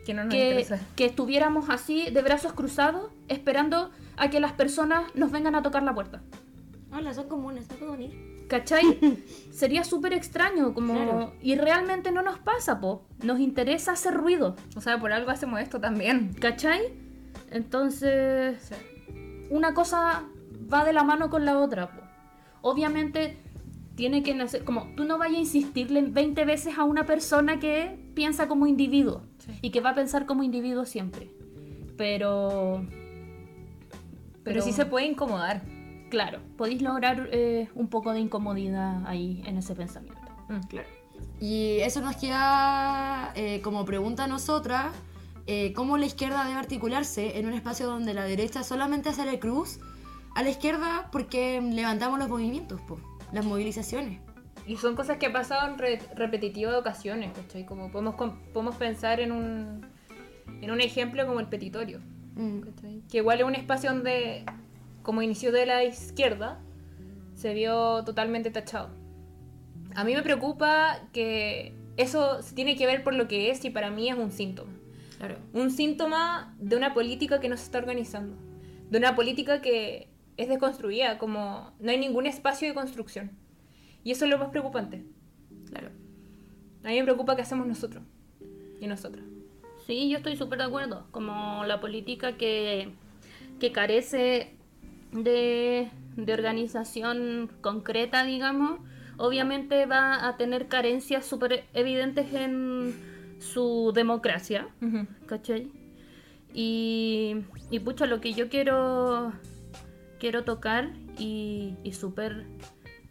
que 0.07 0.15
no 0.15 0.25
nos 0.25 0.33
que, 0.33 0.67
que 0.97 1.05
estuviéramos 1.05 1.69
así 1.69 2.11
de 2.11 2.23
brazos 2.23 2.53
cruzados 2.55 3.11
esperando 3.29 3.91
a 4.17 4.31
que 4.31 4.41
las 4.41 4.53
personas 4.53 5.15
nos 5.15 5.31
vengan 5.31 5.55
a 5.55 5.63
tocar 5.63 5.83
la 5.83 5.95
puerta. 5.95 6.23
Hola, 6.91 7.13
son 7.13 7.29
comunes, 7.29 7.69
¿no 7.69 7.77
puedo 7.77 7.93
venir? 7.93 8.47
¿Cachai? 8.49 8.99
Sería 9.53 9.85
súper 9.85 10.15
extraño, 10.15 10.73
como... 10.73 10.95
Claro. 10.95 11.33
Y 11.43 11.57
realmente 11.57 12.11
no 12.13 12.23
nos 12.23 12.39
pasa, 12.39 12.81
po. 12.81 13.05
Nos 13.23 13.41
interesa 13.41 13.93
hacer 13.93 14.15
ruido, 14.15 14.57
O 14.75 14.81
sea, 14.81 14.99
por 14.99 15.13
algo 15.13 15.31
hacemos 15.31 15.61
esto 15.61 15.79
también. 15.81 16.33
¿cachai? 16.41 16.81
Entonces... 17.51 18.71
una 19.51 19.75
cosa 19.75 20.25
va 20.73 20.85
de 20.85 20.93
la 20.93 21.05
mano 21.05 21.31
con 21.31 21.45
la 21.45 21.59
otra. 21.59 21.91
po. 21.91 22.03
Obviamente 22.63 23.39
tiene 23.95 24.23
que 24.23 24.35
nacer, 24.35 24.65
como 24.65 24.87
tú 24.97 25.05
no 25.05 25.19
vayas 25.19 25.39
a 25.39 25.41
insistirle 25.41 26.03
20 26.03 26.45
veces 26.45 26.79
a 26.79 26.85
una 26.85 27.05
persona 27.05 27.59
que 27.59 27.99
piensa 28.15 28.47
como 28.47 28.69
individuo 28.69 29.23
y 29.61 29.71
que 29.71 29.81
va 29.81 29.91
a 29.91 29.95
pensar 29.95 30.25
como 30.25 30.43
individuo 30.43 30.85
siempre. 30.85 31.31
Pero... 31.97 32.87
Pero 34.45 34.63
sí 34.63 34.73
se 34.73 34.87
puede 34.87 35.07
incomodar. 35.07 35.63
Claro, 36.11 36.39
podéis 36.57 36.81
lograr 36.81 37.29
eh, 37.33 37.69
un 37.75 37.89
poco 37.89 38.13
de 38.13 38.21
incomodidad 38.21 39.05
ahí 39.07 39.43
en 39.47 39.59
ese 39.59 39.75
pensamiento. 39.75 40.21
Mm, 40.49 40.61
claro. 40.69 40.89
Y 41.41 41.79
eso 41.81 42.01
nos 42.01 42.17
queda 42.17 43.33
eh, 43.35 43.61
como 43.63 43.85
pregunta 43.85 44.25
a 44.25 44.27
nosotras, 44.27 44.93
eh, 45.49 45.73
¿cómo 45.75 45.97
la 45.99 46.07
izquierda 46.07 46.45
debe 46.45 46.59
articularse 46.59 47.39
en 47.39 47.47
un 47.47 47.53
espacio 47.55 47.87
donde 47.87 48.15
la 48.15 48.25
derecha 48.25 48.63
solamente 48.63 49.09
hace 49.09 49.25
la 49.27 49.41
cruz 49.41 49.81
a 50.37 50.43
la 50.45 50.51
izquierda 50.51 51.09
porque 51.11 51.61
levantamos 51.61 52.19
los 52.21 52.29
movimientos, 52.29 52.81
po, 52.83 53.01
las 53.33 53.45
movilizaciones? 53.45 54.21
Y 54.67 54.77
son 54.77 54.95
cosas 54.95 55.17
que 55.17 55.27
han 55.27 55.33
pasado 55.33 55.67
en 55.73 55.79
re- 55.79 55.99
repetitivas 56.15 56.75
ocasiones, 56.77 57.33
¿cachai? 57.35 57.65
Como 57.65 57.91
podemos, 57.91 58.15
podemos 58.53 58.77
pensar 58.77 59.19
en 59.19 59.33
un, 59.33 59.87
en 60.61 60.71
un 60.71 60.81
ejemplo 60.81 61.27
como 61.27 61.41
el 61.41 61.47
petitorio, 61.49 62.01
Mm. 62.37 62.61
Que 63.11 63.17
igual 63.19 63.41
es 63.41 63.45
un 63.47 63.57
espacio 63.57 63.91
donde, 63.91 64.45
como 65.03 65.23
inició 65.23 65.51
de 65.51 65.67
la 65.67 65.83
izquierda, 65.83 66.61
se 67.35 67.53
vio 67.53 68.05
totalmente 68.05 68.53
tachado. 68.53 68.91
A 69.97 70.05
mí 70.05 70.15
me 70.15 70.23
preocupa 70.23 71.01
que 71.13 71.75
eso 71.97 72.41
se 72.43 72.55
tiene 72.55 72.77
que 72.77 72.87
ver 72.87 73.03
por 73.03 73.15
lo 73.15 73.27
que 73.27 73.51
es 73.51 73.65
y 73.65 73.71
para 73.71 73.91
mí 73.91 74.09
es 74.09 74.17
un 74.17 74.31
síntoma. 74.31 74.71
Claro. 75.19 75.39
Un 75.53 75.71
síntoma 75.71 76.55
de 76.59 76.77
una 76.77 76.95
política 76.95 77.41
que 77.41 77.49
no 77.49 77.57
se 77.57 77.65
está 77.65 77.79
organizando. 77.79 78.37
De 78.89 78.99
una 78.99 79.15
política 79.15 79.61
que 79.61 80.09
es 80.37 80.49
desconstruida, 80.49 81.19
como 81.19 81.73
no 81.81 81.91
hay 81.91 81.99
ningún 81.99 82.27
espacio 82.27 82.69
de 82.69 82.75
construcción. 82.75 83.33
Y 84.05 84.13
eso 84.13 84.25
es 84.25 84.31
lo 84.31 84.39
más 84.39 84.51
preocupante. 84.51 85.05
Claro. 85.69 85.91
A 86.85 86.89
mí 86.89 86.97
me 86.97 87.03
preocupa 87.03 87.35
qué 87.35 87.43
hacemos 87.43 87.67
nosotros 87.67 88.05
y 88.81 88.87
nosotras. 88.87 89.25
Sí, 89.87 90.09
yo 90.09 90.19
estoy 90.19 90.37
súper 90.37 90.59
de 90.59 90.65
acuerdo. 90.65 91.07
Como 91.11 91.65
la 91.65 91.81
política 91.81 92.37
que, 92.37 92.93
que 93.59 93.73
carece 93.73 94.55
de, 95.13 95.91
de 96.17 96.33
organización 96.33 97.51
concreta, 97.61 98.23
digamos, 98.23 98.81
obviamente 99.17 99.87
va 99.87 100.29
a 100.29 100.37
tener 100.37 100.69
carencias 100.69 101.27
súper 101.27 101.65
evidentes 101.75 102.33
en 102.33 102.95
su 103.39 103.93
democracia, 103.95 104.69
¿cachai? 105.27 105.71
Y, 106.53 107.37
y 107.71 107.81
pucha, 107.81 108.07
lo 108.07 108.21
que 108.21 108.33
yo 108.33 108.49
quiero, 108.49 109.33
quiero 110.19 110.45
tocar 110.45 110.93
y, 111.19 111.77
y 111.85 111.93
súper 111.93 112.47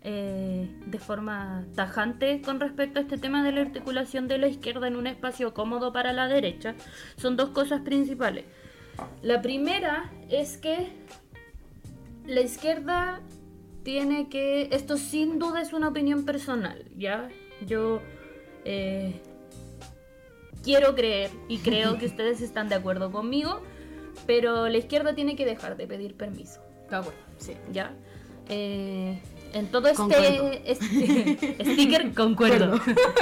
eh, 0.10 0.70
de 0.86 1.00
forma 1.00 1.66
tajante 1.76 2.42
con 2.42 2.62
respecto 2.62 3.00
a 3.00 3.02
este 3.02 3.18
tema 3.18 3.44
de 3.44 3.52
la 3.52 3.60
articulación 3.60 4.30
de 4.30 4.38
la 4.38 4.48
izquierda 4.48 4.88
en 4.88 4.96
un 4.96 5.06
espacio 5.06 5.54
cómodo 5.54 5.92
para 5.92 6.14
la 6.14 6.30
derecha 6.30 6.76
son 7.18 7.36
dos 7.36 7.50
cosas 7.50 7.82
principales. 7.82 8.46
La 9.22 9.42
primera 9.42 10.10
es 10.30 10.56
que 10.56 10.88
la 12.26 12.40
izquierda 12.40 13.22
tiene 13.84 14.30
que, 14.30 14.70
esto 14.72 14.98
sin 14.98 15.40
duda 15.40 15.62
es 15.62 15.74
una 15.74 15.90
opinión 15.90 16.26
personal, 16.26 16.86
¿ya? 16.96 17.30
Yo 17.66 18.02
eh, 18.64 19.22
quiero 20.68 20.96
creer 20.96 21.32
y 21.48 21.60
creo 21.60 21.98
que 21.98 22.08
ustedes 22.08 22.42
están 22.42 22.68
de 22.68 22.76
acuerdo 22.76 23.10
conmigo, 23.10 23.62
pero 24.26 24.68
la 24.68 24.78
izquierda 24.78 25.16
tiene 25.16 25.38
que 25.38 25.46
dejar 25.46 25.78
de 25.78 25.88
pedir 25.88 26.16
permiso. 26.16 26.60
De 26.90 26.98
acuerdo. 26.98 27.20
Sí. 27.38 27.54
¿ya? 27.72 27.94
Eh, 28.50 29.18
en 29.54 29.68
todo 29.68 29.88
este, 29.88 30.70
este 30.70 31.64
sticker 31.64 32.14
concuerdo. 32.14 32.82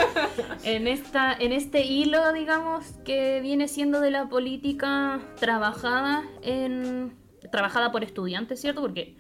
en 0.64 0.88
esta, 0.88 1.34
en 1.34 1.52
este 1.52 1.86
hilo, 1.86 2.34
digamos, 2.34 2.84
que 3.06 3.42
viene 3.42 3.68
siendo 3.68 4.02
de 4.02 4.10
la 4.10 4.28
política 4.28 5.22
trabajada 5.40 6.24
en 6.42 7.14
trabajada 7.52 7.92
por 7.92 8.04
estudiantes, 8.04 8.60
¿cierto? 8.60 8.82
Porque 8.82 9.16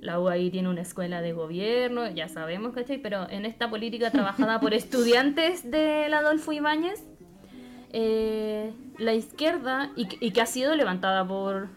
la 0.00 0.18
UAI 0.18 0.50
tiene 0.50 0.68
una 0.68 0.82
escuela 0.82 1.22
de 1.22 1.32
gobierno, 1.32 2.10
ya 2.10 2.28
sabemos, 2.28 2.74
¿cachai? 2.74 2.98
Pero 2.98 3.30
en 3.30 3.46
esta 3.46 3.70
política 3.70 4.10
trabajada 4.10 4.58
por 4.58 4.74
estudiantes 4.82 5.70
del 5.70 6.12
Adolfo 6.12 6.50
Ibáñez, 6.50 7.04
eh, 7.92 8.72
la 8.98 9.12
izquierda, 9.14 9.90
y, 9.96 10.06
que- 10.06 10.18
y 10.20 10.30
que 10.32 10.40
ha 10.40 10.46
sido 10.46 10.74
levantada 10.74 11.26
por, 11.26 11.68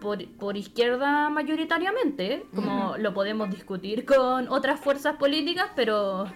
por, 0.00 0.24
por 0.36 0.56
izquierda 0.56 1.28
mayoritariamente, 1.30 2.44
como 2.54 2.96
lo 2.98 3.12
podemos 3.14 3.50
discutir 3.50 4.04
con 4.04 4.48
otras 4.48 4.80
fuerzas 4.80 5.16
políticas, 5.16 5.66
pero 5.76 6.26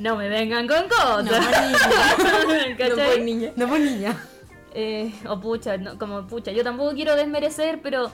no 0.00 0.16
me 0.16 0.28
vengan 0.28 0.68
con 0.68 0.88
cosas. 0.88 1.46
¿cachai? 2.78 3.52
No 3.56 3.68
por 3.68 3.80
niña. 3.80 4.16
Eh, 4.74 5.12
o 5.28 5.40
pucha, 5.40 5.76
no, 5.76 5.98
como 5.98 6.26
pucha, 6.26 6.52
yo 6.52 6.62
tampoco 6.62 6.94
quiero 6.94 7.16
desmerecer, 7.16 7.80
pero, 7.82 8.10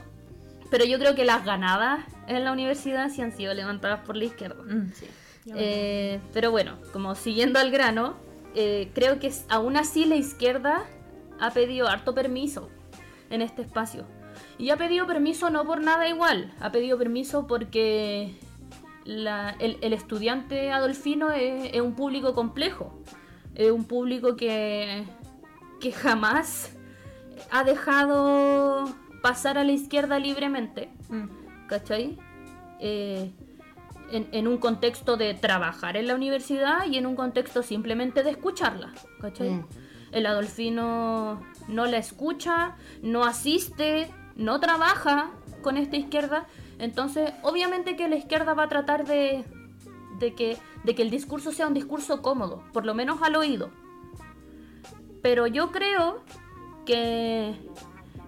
pero 0.70 0.84
yo 0.86 0.98
creo 0.98 1.14
que 1.14 1.24
las 1.24 1.44
ganadas 1.44 2.00
en 2.28 2.44
la 2.44 2.52
universidad 2.52 3.10
sí 3.10 3.20
han 3.20 3.32
sido 3.36 3.52
levantadas 3.52 4.00
por 4.00 4.16
la 4.16 4.24
izquierda. 4.24 4.62
Mm. 4.62 4.92
Eh, 5.54 6.18
pero 6.32 6.50
bueno, 6.50 6.76
como 6.92 7.14
siguiendo 7.14 7.58
al 7.60 7.70
grano, 7.70 8.16
eh, 8.56 8.90
creo 8.94 9.18
que 9.20 9.32
aún 9.48 9.76
así 9.76 10.04
la 10.04 10.16
izquierda 10.16 10.84
ha 11.38 11.50
pedido 11.50 11.86
harto 11.88 12.14
permiso 12.14 12.68
en 13.30 13.42
este 13.42 13.62
espacio. 13.62 14.04
Y 14.58 14.70
ha 14.70 14.76
pedido 14.76 15.06
permiso 15.06 15.50
no 15.50 15.64
por 15.64 15.80
nada 15.82 16.08
igual, 16.08 16.52
ha 16.60 16.72
pedido 16.72 16.98
permiso 16.98 17.46
porque 17.46 18.34
la- 19.04 19.54
el, 19.58 19.78
el 19.82 19.92
estudiante 19.92 20.72
adolfino 20.72 21.30
es, 21.30 21.70
es 21.72 21.80
un 21.80 21.94
público 21.94 22.34
complejo, 22.34 22.98
es 23.54 23.70
un 23.70 23.84
público 23.84 24.36
que, 24.36 25.04
que 25.80 25.92
jamás 25.92 26.70
ha 27.50 27.64
dejado 27.64 28.86
pasar 29.22 29.58
a 29.58 29.64
la 29.64 29.72
izquierda 29.72 30.18
libremente. 30.18 30.90
Mm. 31.08 31.26
¿cachai? 31.68 32.16
Eh, 32.80 33.32
en, 34.10 34.28
en 34.32 34.48
un 34.48 34.58
contexto 34.58 35.16
de 35.16 35.34
trabajar 35.34 35.96
en 35.96 36.06
la 36.06 36.14
universidad 36.14 36.86
y 36.86 36.96
en 36.98 37.06
un 37.06 37.16
contexto 37.16 37.62
simplemente 37.62 38.22
de 38.22 38.30
escucharla, 38.30 38.92
¿cachai? 39.20 39.50
Mm. 39.50 39.66
El 40.12 40.26
adolfino 40.26 41.42
no 41.68 41.86
la 41.86 41.98
escucha, 41.98 42.76
no 43.02 43.24
asiste, 43.24 44.10
no 44.36 44.60
trabaja 44.60 45.30
con 45.62 45.76
esta 45.76 45.96
izquierda, 45.96 46.46
entonces 46.78 47.32
obviamente 47.42 47.96
que 47.96 48.08
la 48.08 48.16
izquierda 48.16 48.54
va 48.54 48.64
a 48.64 48.68
tratar 48.68 49.06
de, 49.06 49.44
de, 50.20 50.34
que, 50.34 50.56
de 50.84 50.94
que 50.94 51.02
el 51.02 51.10
discurso 51.10 51.50
sea 51.52 51.66
un 51.66 51.74
discurso 51.74 52.22
cómodo, 52.22 52.62
por 52.72 52.86
lo 52.86 52.94
menos 52.94 53.20
al 53.22 53.34
oído. 53.36 53.70
Pero 55.22 55.46
yo 55.48 55.72
creo 55.72 56.22
que, 56.84 57.54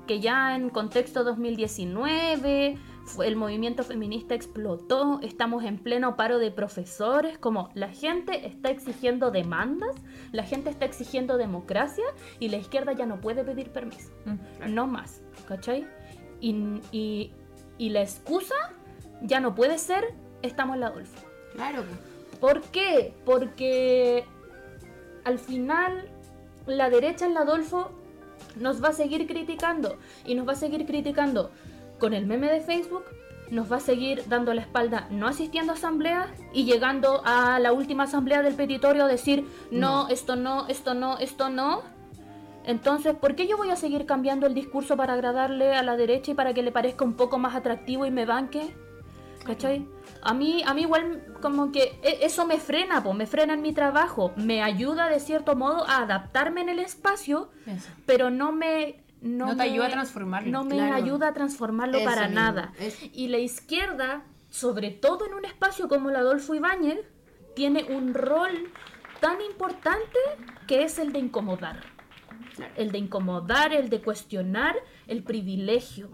que 0.09 0.19
ya 0.21 0.57
en 0.57 0.69
contexto 0.71 1.23
2019 1.23 2.38
fue- 2.41 2.79
el 3.25 3.37
movimiento 3.37 3.83
feminista 3.85 4.35
explotó, 4.35 5.21
estamos 5.23 5.64
en 5.64 5.79
pleno 5.79 6.16
paro 6.16 6.38
de 6.38 6.51
profesores, 6.51 7.38
como 7.38 7.71
la 7.75 7.88
gente 7.88 8.47
está 8.47 8.71
exigiendo 8.71 9.31
demandas, 9.31 9.94
la 10.33 10.42
gente 10.44 10.71
está 10.71 10.85
exigiendo 10.85 11.37
democracia 11.37 12.05
y 12.38 12.49
la 12.49 12.57
izquierda 12.59 12.92
ya 12.92 13.07
no 13.07 13.21
puede 13.21 13.44
pedir 13.44 13.71
permiso, 13.71 14.11
Mm. 14.25 14.75
no 14.75 14.87
más, 14.87 15.23
¿cachai? 15.47 15.87
Y, 16.40 16.81
y- 16.92 17.33
y 17.79 17.90
la 17.90 18.03
excusa 18.03 18.55
ya 19.23 19.40
no 19.40 19.55
puede 19.55 19.79
ser, 19.79 20.05
estamos 20.42 20.75
en 20.75 20.81
la 20.81 20.87
Adolfo. 20.88 21.27
Claro. 21.55 21.83
¿Por 22.40 22.61
qué? 22.62 23.14
Porque 23.25 24.25
al 25.25 25.38
final 25.38 26.09
la 26.66 26.88
derecha 26.90 27.27
en 27.27 27.35
la 27.35 27.40
Adolfo 27.40 27.90
nos 28.57 28.83
va 28.83 28.88
a 28.88 28.92
seguir 28.92 29.27
criticando 29.27 29.97
y 30.25 30.35
nos 30.35 30.47
va 30.47 30.53
a 30.53 30.57
seguir 30.57 30.87
criticando 30.87 31.51
con 31.98 32.14
el 32.14 32.26
meme 32.26 32.50
de 32.50 32.61
Facebook, 32.61 33.04
nos 33.50 33.70
va 33.70 33.76
a 33.76 33.80
seguir 33.80 34.24
dando 34.28 34.52
la 34.52 34.61
espalda 34.61 35.08
no 35.11 35.26
asistiendo 35.26 35.72
a 35.72 35.76
asambleas 35.76 36.28
y 36.53 36.64
llegando 36.64 37.22
a 37.24 37.59
la 37.59 37.72
última 37.72 38.05
asamblea 38.05 38.42
del 38.42 38.55
petitorio 38.55 39.05
a 39.05 39.09
decir 39.09 39.46
no, 39.70 40.09
esto 40.09 40.36
no, 40.36 40.66
esto 40.68 40.94
no, 40.94 41.18
esto 41.18 41.49
no. 41.49 41.82
Entonces, 42.64 43.14
¿por 43.14 43.34
qué 43.34 43.46
yo 43.46 43.57
voy 43.57 43.70
a 43.70 43.76
seguir 43.76 44.05
cambiando 44.05 44.46
el 44.46 44.53
discurso 44.53 44.96
para 44.96 45.14
agradarle 45.14 45.74
a 45.74 45.82
la 45.82 45.96
derecha 45.96 46.32
y 46.32 46.34
para 46.34 46.53
que 46.53 46.62
le 46.62 46.70
parezca 46.70 47.05
un 47.05 47.14
poco 47.14 47.38
más 47.38 47.55
atractivo 47.55 48.05
y 48.05 48.11
me 48.11 48.26
banque? 48.26 48.74
¿Cachai? 49.46 49.86
A 50.20 50.34
mí, 50.34 50.62
a 50.66 50.74
mí 50.74 50.82
igual 50.82 51.24
como 51.40 51.72
que 51.72 51.99
e- 52.03 52.18
eso 52.26 52.44
me 52.44 52.59
frena, 52.59 53.01
me 53.01 53.26
frena 53.26 53.55
en 53.55 53.62
mi 53.62 53.72
trabajo, 53.72 54.32
me 54.36 54.62
ayuda 54.62 55.09
de 55.09 55.20
cierto 55.20 55.57
modo 55.57 55.88
a 55.88 56.03
adaptarme 56.03 56.61
en 56.61 56.68
el 56.68 56.78
espacio, 56.80 57.49
Eso. 57.66 57.88
pero 58.05 58.28
no 58.28 58.53
me... 58.53 59.03
No, 59.21 59.47
No 59.47 59.51
te 59.53 59.57
me- 59.57 59.62
ayuda 59.64 59.87
a 59.87 59.91
transformarlo. 59.91 60.51
No 60.51 60.64
me 60.64 60.77
Claro. 60.77 60.95
ayuda 60.95 61.29
a 61.29 61.33
transformarlo 61.35 61.99
Eso 61.99 62.05
para 62.09 62.29
mismo, 62.29 62.41
nada. 62.41 62.73
es- 62.79 63.11
Y 63.12 63.29
la 63.29 63.39
izquierda, 63.39 64.23
sobre 64.51 64.91
todo 64.91 65.27
en 65.27 65.35
un 65.35 65.45
espacio 65.45 65.89
como 65.89 66.11
el 66.11 66.16
Adolfo 66.16 66.55
Ibáñez, 66.55 67.01
tiene 67.57 67.85
un 67.85 68.14
rol 68.14 68.71
tan 69.21 69.41
importante 69.41 70.19
que 70.69 70.85
es 70.85 70.99
el 70.99 71.12
de 71.12 71.19
incomodar. 71.19 71.81
El 72.77 72.93
de 72.93 72.99
incomodar, 72.99 73.73
el 73.73 73.89
de 73.89 74.01
cuestionar 74.01 74.77
el 75.09 75.23
privilegio, 75.25 76.11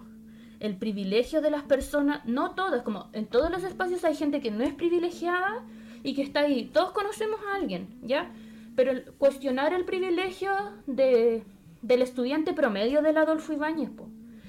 el 0.61 0.77
privilegio 0.77 1.43
de 1.43 1.51
las 1.51 1.63
personas, 1.65 2.25
no 2.25 2.53
todas, 2.55 2.83
como 2.83 3.11
en 3.13 3.27
todos 3.27 3.51
los 3.51 3.63
espacios 3.65 4.05
hay 4.05 4.15
gente 4.15 4.41
que 4.41 4.51
no 4.51 4.65
es 4.65 4.73
privilegiada 4.75 5.63
y 6.03 6.15
que 6.15 6.23
está 6.23 6.41
ahí. 6.41 6.71
Todos 6.73 6.93
conocemos 6.93 7.39
a 7.51 7.57
alguien, 7.57 7.99
¿ya? 8.03 8.31
Pero 8.77 8.91
el- 8.93 9.05
cuestionar 9.19 9.73
el 9.75 9.85
privilegio 9.85 10.51
de, 10.87 11.45
del 11.85 12.01
estudiante 12.01 12.55
promedio 12.55 13.03
del 13.03 13.19
Adolfo 13.19 13.53
Ibáñez, 13.53 13.91
po, 13.91 14.09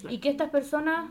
y 0.10 0.20
que 0.20 0.30
estas 0.30 0.50
personas 0.50 1.10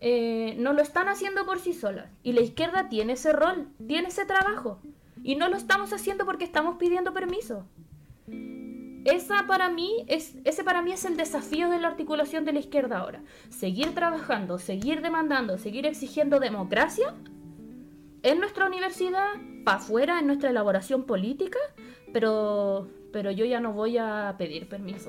eh, 0.00 0.54
no 0.58 0.72
lo 0.72 0.80
están 0.80 1.08
haciendo 1.08 1.44
por 1.44 1.58
sí 1.58 1.72
solas. 1.72 2.08
Y 2.22 2.32
la 2.32 2.40
izquierda 2.40 2.88
tiene 2.88 3.14
ese 3.14 3.32
rol, 3.32 3.68
tiene 3.86 4.08
ese 4.08 4.24
trabajo. 4.24 4.78
Y 5.22 5.36
no 5.36 5.48
lo 5.48 5.56
estamos 5.56 5.92
haciendo 5.92 6.24
porque 6.24 6.44
estamos 6.44 6.76
pidiendo 6.76 7.12
permiso. 7.12 7.66
Esa 9.04 9.46
para 9.46 9.68
mí 9.70 10.04
es, 10.06 10.36
ese 10.44 10.62
para 10.62 10.82
mí 10.82 10.92
es 10.92 11.04
el 11.04 11.16
desafío 11.16 11.68
de 11.68 11.78
la 11.78 11.88
articulación 11.88 12.44
de 12.44 12.52
la 12.52 12.60
izquierda 12.60 12.98
ahora. 12.98 13.22
Seguir 13.48 13.94
trabajando, 13.94 14.58
seguir 14.58 15.02
demandando, 15.02 15.58
seguir 15.58 15.84
exigiendo 15.84 16.38
democracia 16.38 17.14
en 18.22 18.40
nuestra 18.40 18.66
universidad, 18.66 19.32
para 19.64 19.78
afuera, 19.78 20.20
en 20.20 20.26
nuestra 20.26 20.50
elaboración 20.50 21.04
política, 21.04 21.58
pero, 22.12 22.88
pero 23.14 23.30
yo 23.30 23.44
ya 23.44 23.60
no 23.60 23.72
voy 23.72 23.96
a 23.96 24.34
pedir 24.36 24.68
permiso. 24.68 25.08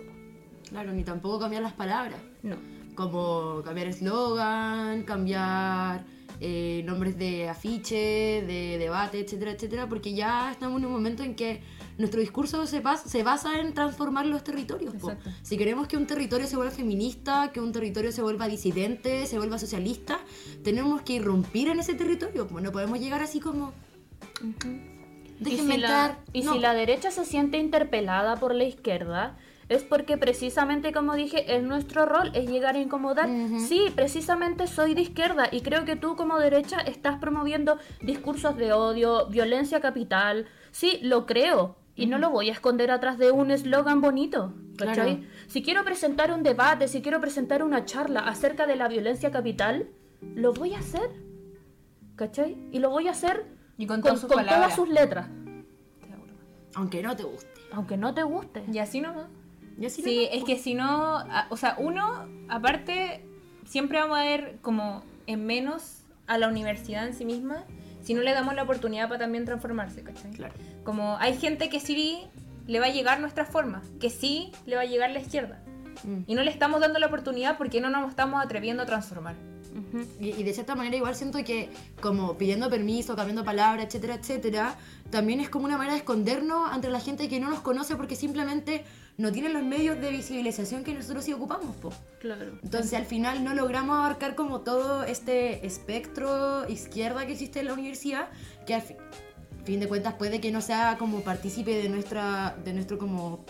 Claro, 0.70 0.94
ni 0.94 1.04
tampoco 1.04 1.40
cambiar 1.40 1.64
las 1.64 1.74
palabras. 1.74 2.20
No. 2.44 2.56
Como 2.94 3.64
cambiar 3.64 3.88
eslogan, 3.88 5.02
cambiar 5.02 6.06
eh, 6.40 6.84
nombres 6.86 7.18
de 7.18 7.50
afiche, 7.50 8.44
de 8.46 8.78
debate, 8.78 9.22
etcétera, 9.22 9.54
etcétera, 9.54 9.90
porque 9.90 10.14
ya 10.14 10.52
estamos 10.52 10.80
en 10.80 10.86
un 10.86 10.92
momento 10.92 11.24
en 11.24 11.36
que 11.36 11.64
nuestro 11.98 12.22
discurso 12.22 12.68
se, 12.68 12.80
basa, 12.80 13.10
se 13.10 13.24
basa 13.24 13.60
en 13.60 13.74
transformar 13.74 14.28
los 14.28 14.44
territorios. 14.44 14.94
Si 15.42 15.58
queremos 15.58 15.88
que 15.88 15.98
un 15.98 16.06
territorio 16.06 16.46
se 16.46 16.58
vuelva 16.58 16.72
feminista, 16.72 17.52
que 17.52 17.60
un 17.60 17.72
territorio 17.72 18.12
se 18.12 18.22
vuelva 18.22 18.48
disidente, 18.48 19.26
se 19.26 19.40
vuelva 19.40 19.58
socialista, 19.58 20.20
tenemos 20.64 21.02
que 21.02 21.14
irrumpir 21.14 21.70
en 21.70 21.80
ese 21.80 21.96
territorio. 21.96 22.46
po. 22.46 22.62
No 22.62 22.72
podemos 22.72 23.00
llegar 23.00 23.24
así 23.24 23.40
como... 23.40 23.74
Y 24.44 24.95
Déjenme 25.40 25.76
si, 25.76 25.82
la, 25.82 26.18
y 26.34 26.42
No. 26.42 26.54
si 26.54 26.60
la 26.60 26.74
derecha 26.74 27.12
se 27.12 27.26
siente 27.26 27.58
interpelada 27.58 28.38
por 28.38 28.56
la 28.56 28.64
izquierda, 28.64 29.38
es 29.68 29.84
porque 29.84 30.18
precisamente, 30.18 30.92
como 30.92 31.16
dije, 31.16 31.56
es 31.56 31.64
nuestro 31.64 32.06
rol, 32.06 32.32
es 32.36 32.48
llegar 32.50 32.76
a 32.76 32.80
incomodar. 32.80 33.28
Sí, 33.60 33.88
precisamente 33.96 34.68
soy 34.68 34.94
de 34.94 35.02
izquierda 35.02 35.50
y 35.52 35.62
creo 35.62 35.86
que 35.86 35.96
tú 35.96 36.16
como 36.16 36.38
derecha 36.38 36.80
estás 36.82 37.18
promoviendo 37.18 37.78
discursos 38.02 38.56
de 38.58 38.74
odio, 38.74 39.26
violencia 39.28 39.82
capital. 39.82 40.46
Sí, 40.72 41.00
lo 41.02 41.26
creo. 41.26 41.78
Y 41.98 42.08
no 42.08 42.18
lo 42.18 42.30
voy 42.30 42.50
a 42.50 42.52
esconder 42.52 42.92
atrás 42.92 43.18
de 43.18 43.32
un 43.32 43.52
eslogan 43.52 44.02
bonito. 44.02 44.54
Claro. 44.78 45.18
Si 45.48 45.64
quiero 45.64 45.84
presentar 45.86 46.32
un 46.34 46.44
debate, 46.44 46.88
si 46.90 47.02
quiero 47.02 47.22
presentar 47.22 47.64
una 47.64 47.86
charla 47.86 48.20
acerca 48.20 48.68
de 48.68 48.76
la 48.76 48.90
violencia 48.90 49.32
capital, 49.32 49.88
lo 50.36 50.54
voy 50.54 50.74
a 50.74 50.80
hacer. 50.80 51.10
¿Cachai? 52.18 52.58
Y 52.72 52.80
lo 52.80 52.90
voy 52.90 53.08
a 53.08 53.12
hacer 53.12 53.46
Y 53.78 53.88
con 53.88 53.98
con, 53.98 54.04
todas 54.10 54.20
sus 54.22 54.28
con 54.30 54.38
palabras. 54.38 54.76
todas 54.76 54.76
sus 54.76 54.90
letras. 54.90 55.28
Aunque 56.76 57.02
no 57.02 57.16
te 57.16 57.24
guste. 57.24 57.48
Aunque 57.72 57.98
no 57.98 58.14
te 58.14 58.24
guste. 58.24 58.64
Y 58.72 58.80
así 58.80 59.02
nomás. 59.02 59.28
Y 59.80 59.86
así 59.86 60.02
Sí, 60.02 60.16
nomás, 60.26 60.30
es 60.38 60.44
que 60.44 60.58
si 60.58 60.74
no, 60.74 61.18
a- 61.18 61.48
o 61.50 61.58
sea, 61.58 61.76
uno, 61.78 62.28
aparte, 62.50 63.26
siempre 63.66 64.00
vamos 64.00 64.18
a 64.18 64.24
ver 64.24 64.58
como 64.62 65.04
en 65.28 65.46
menos 65.46 66.04
a 66.28 66.38
la 66.38 66.48
universidad 66.48 67.06
en 67.08 67.14
sí 67.14 67.26
misma 67.26 67.66
si 68.02 68.14
no 68.14 68.22
le 68.22 68.34
damos 68.34 68.54
la 68.56 68.64
oportunidad 68.64 69.08
para 69.10 69.20
también 69.22 69.46
transformarse, 69.46 70.04
¿cachai? 70.04 70.32
Claro. 70.32 70.54
Como 70.84 71.18
hay 71.18 71.36
gente 71.38 71.70
que 71.70 71.80
sí 71.80 72.28
le 72.68 72.80
va 72.80 72.86
a 72.86 72.90
llegar 72.92 73.20
nuestra 73.20 73.46
forma, 73.46 73.82
que 74.00 74.10
sí 74.12 74.52
le 74.66 74.76
va 74.76 74.84
a 74.84 74.86
llegar 74.86 75.10
la 75.12 75.20
izquierda. 75.20 75.60
Mm. 76.04 76.18
Y 76.28 76.36
no 76.36 76.44
le 76.44 76.52
estamos 76.52 76.80
dando 76.82 77.00
la 77.00 77.08
oportunidad 77.08 77.58
porque 77.58 77.80
no 77.82 77.90
nos 77.90 78.10
estamos 78.10 78.44
atreviendo 78.44 78.84
a 78.84 78.86
transformar. 78.86 79.36
Y, 80.22 80.30
y 80.30 80.44
de 80.44 80.54
cierta 80.54 80.74
manera 80.74 80.96
igual 80.96 81.16
siento 81.16 81.38
que 81.44 81.70
como 82.02 82.38
pidiendo 82.38 82.70
permiso, 82.70 83.14
cambiando 83.16 83.44
palabras, 83.44 83.86
etcétera, 83.88 84.16
etcétera, 84.16 84.76
también 85.10 85.42
es 85.42 85.50
como 85.50 85.66
una 85.66 85.78
manera 85.78 85.94
de 85.96 86.00
escondernos 86.00 86.72
ante 86.72 86.90
la 86.90 87.02
gente 87.02 87.28
que 87.28 87.42
no 87.42 87.50
nos 87.50 87.60
conoce 87.60 87.98
porque 87.98 88.16
simplemente 88.16 88.86
no 89.18 89.34
tienen 89.34 89.52
los 89.52 89.64
medios 89.64 90.00
de 90.00 90.12
visibilización 90.12 90.86
que 90.86 90.94
nosotros 90.94 91.26
sí 91.26 91.34
ocupamos, 91.34 91.76
po. 91.76 91.92
Claro. 92.22 92.58
Entonces 92.64 92.94
al 92.94 93.06
final 93.06 93.44
no 93.44 93.54
logramos 93.54 93.98
abarcar 93.98 94.36
como 94.36 94.62
todo 94.62 95.04
este 95.04 95.66
espectro 95.66 96.68
izquierda 96.70 97.26
que 97.26 97.34
existe 97.34 97.60
en 97.60 97.66
la 97.68 97.74
universidad, 97.74 98.30
que 98.66 98.76
al 98.76 98.82
fi- 98.82 98.96
fin 99.66 99.82
de 99.82 99.88
cuentas 99.90 100.14
puede 100.14 100.40
que 100.40 100.52
no 100.52 100.62
sea 100.62 100.98
como 100.98 101.20
partícipe 101.22 101.76
de 101.76 101.90
nuestra, 101.90 102.56
de 102.64 102.72
nuestro 102.74 102.98
como 102.98 103.44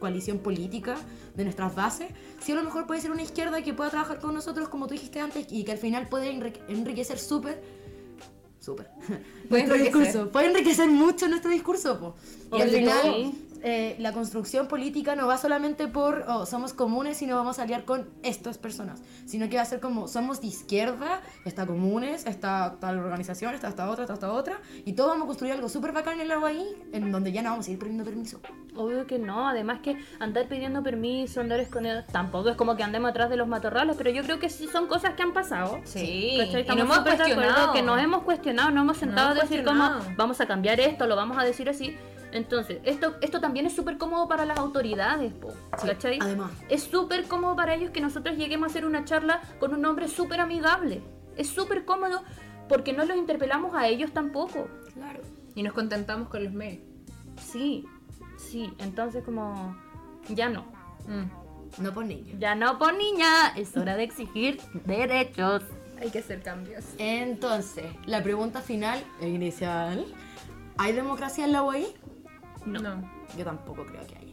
coalición 0.00 0.38
política, 0.40 0.96
de 1.36 1.44
nuestras 1.44 1.74
bases, 1.76 2.08
si 2.40 2.50
a 2.50 2.56
lo 2.56 2.64
mejor 2.64 2.86
puede 2.88 3.00
ser 3.00 3.12
una 3.12 3.22
izquierda 3.22 3.62
que 3.62 3.72
pueda 3.72 3.90
trabajar 3.90 4.18
con 4.18 4.34
nosotros 4.34 4.68
como 4.68 4.88
tú 4.88 4.94
dijiste 4.94 5.20
antes 5.20 5.46
y 5.50 5.62
que 5.62 5.70
al 5.72 5.78
final 5.78 6.08
puede 6.08 6.28
enrique- 6.32 6.60
enriquecer 6.68 7.18
súper, 7.20 7.62
súper, 8.58 8.88
nuestro 9.48 9.76
enriquecer. 9.76 10.02
discurso, 10.02 10.32
puede 10.32 10.46
enriquecer 10.48 10.88
mucho 10.90 11.28
nuestro 11.28 11.50
discurso, 11.52 12.00
po. 12.00 12.16
Y 12.56 12.60
al 12.62 12.70
final. 12.70 13.32
Eh, 13.62 13.96
la 13.98 14.12
construcción 14.12 14.68
política 14.68 15.16
no 15.16 15.26
va 15.26 15.36
solamente 15.36 15.86
por 15.86 16.24
oh, 16.28 16.46
somos 16.46 16.72
comunes, 16.72 17.16
sino 17.16 17.36
vamos 17.36 17.58
a 17.58 17.62
aliar 17.62 17.84
con 17.84 18.08
estas 18.22 18.58
personas, 18.58 19.02
sino 19.26 19.48
que 19.48 19.56
va 19.56 19.62
a 19.62 19.66
ser 19.66 19.80
como 19.80 20.08
somos 20.08 20.40
de 20.40 20.46
izquierda, 20.48 21.20
está 21.44 21.66
comunes, 21.66 22.26
está 22.26 22.76
tal 22.80 22.98
organización, 22.98 23.54
está 23.54 23.68
esta 23.68 23.90
otra, 23.90 24.04
está 24.04 24.14
esta 24.14 24.32
otra, 24.32 24.60
y 24.84 24.94
todos 24.94 25.10
vamos 25.10 25.24
a 25.24 25.26
construir 25.26 25.52
algo 25.54 25.68
súper 25.68 25.92
bacán 25.92 26.14
en 26.14 26.20
el 26.22 26.32
agua 26.32 26.48
ahí, 26.48 26.66
en 26.92 27.12
donde 27.12 27.32
ya 27.32 27.42
no 27.42 27.50
vamos 27.50 27.68
a 27.68 27.70
ir 27.70 27.78
pidiendo 27.78 28.04
permiso. 28.04 28.40
Obvio 28.74 29.06
que 29.06 29.18
no, 29.18 29.48
además 29.48 29.80
que 29.82 29.96
andar 30.18 30.46
pidiendo 30.48 30.82
permiso, 30.82 31.40
andar 31.40 31.60
escondiendo, 31.60 32.04
tampoco 32.10 32.50
es 32.50 32.56
como 32.56 32.76
que 32.76 32.82
andemos 32.82 33.10
atrás 33.10 33.30
de 33.30 33.36
los 33.36 33.48
matorrales, 33.48 33.96
pero 33.96 34.10
yo 34.10 34.22
creo 34.22 34.38
que 34.38 34.48
sí 34.48 34.68
son 34.68 34.86
cosas 34.86 35.14
que 35.14 35.22
han 35.22 35.32
pasado. 35.32 35.80
Sí, 35.84 36.36
¿Cachai? 36.38 36.58
y 36.58 36.60
Estamos 36.60 36.84
nos 36.84 36.84
hemos 36.84 36.96
súper 36.96 37.16
de 37.18 37.32
acuerdo 37.32 37.42
cuestionado. 37.42 37.72
Que 37.72 37.82
nos 37.82 38.00
hemos 38.00 38.22
cuestionado, 38.22 38.70
nos 38.70 38.82
hemos 38.82 38.96
sentado 38.96 39.32
hemos 39.32 39.38
a 39.38 39.46
decir 39.46 39.64
cómo 39.64 39.90
vamos 40.16 40.40
a 40.40 40.46
cambiar 40.46 40.80
esto, 40.80 41.06
lo 41.06 41.16
vamos 41.16 41.36
a 41.38 41.44
decir 41.44 41.68
así. 41.68 41.96
Entonces, 42.32 42.78
esto, 42.84 43.16
esto 43.20 43.40
también 43.40 43.66
es 43.66 43.74
súper 43.74 43.98
cómodo 43.98 44.28
para 44.28 44.44
las 44.44 44.58
autoridades, 44.58 45.32
po, 45.32 45.52
¿cachai? 45.70 46.18
además. 46.20 46.52
Es 46.68 46.84
súper 46.84 47.26
cómodo 47.26 47.56
para 47.56 47.74
ellos 47.74 47.90
que 47.90 48.00
nosotros 48.00 48.36
lleguemos 48.36 48.68
a 48.68 48.70
hacer 48.70 48.84
una 48.84 49.04
charla 49.04 49.40
con 49.58 49.74
un 49.74 49.84
hombre 49.84 50.08
súper 50.08 50.40
amigable. 50.40 51.02
Es 51.36 51.48
súper 51.48 51.84
cómodo 51.84 52.22
porque 52.68 52.92
no 52.92 53.04
los 53.04 53.16
interpelamos 53.16 53.74
a 53.74 53.88
ellos 53.88 54.12
tampoco. 54.12 54.68
Claro. 54.94 55.20
Y 55.54 55.62
nos 55.62 55.72
contentamos 55.72 56.28
con 56.28 56.44
los 56.44 56.52
medios. 56.52 56.82
Sí, 57.40 57.84
sí, 58.38 58.72
entonces 58.78 59.24
como 59.24 59.76
ya 60.28 60.48
no. 60.48 60.62
Mm. 61.06 61.82
No 61.82 61.94
por 61.94 62.04
niños. 62.04 62.36
Ya 62.38 62.54
no 62.54 62.78
por 62.78 62.94
niña, 62.94 63.54
es 63.56 63.76
hora 63.76 63.96
de 63.96 64.04
exigir 64.04 64.60
derechos. 64.86 65.62
Hay 66.00 66.10
que 66.10 66.20
hacer 66.20 66.42
cambios. 66.42 66.84
Entonces, 66.98 67.86
la 68.06 68.22
pregunta 68.22 68.60
final, 68.60 69.02
e 69.20 69.28
inicial, 69.28 70.06
¿hay 70.78 70.92
democracia 70.92 71.44
en 71.44 71.52
la 71.52 71.62
UAI? 71.62 71.86
No. 72.78 73.10
Yo 73.36 73.44
tampoco 73.44 73.84
creo 73.86 74.06
que 74.06 74.16
haya. 74.16 74.30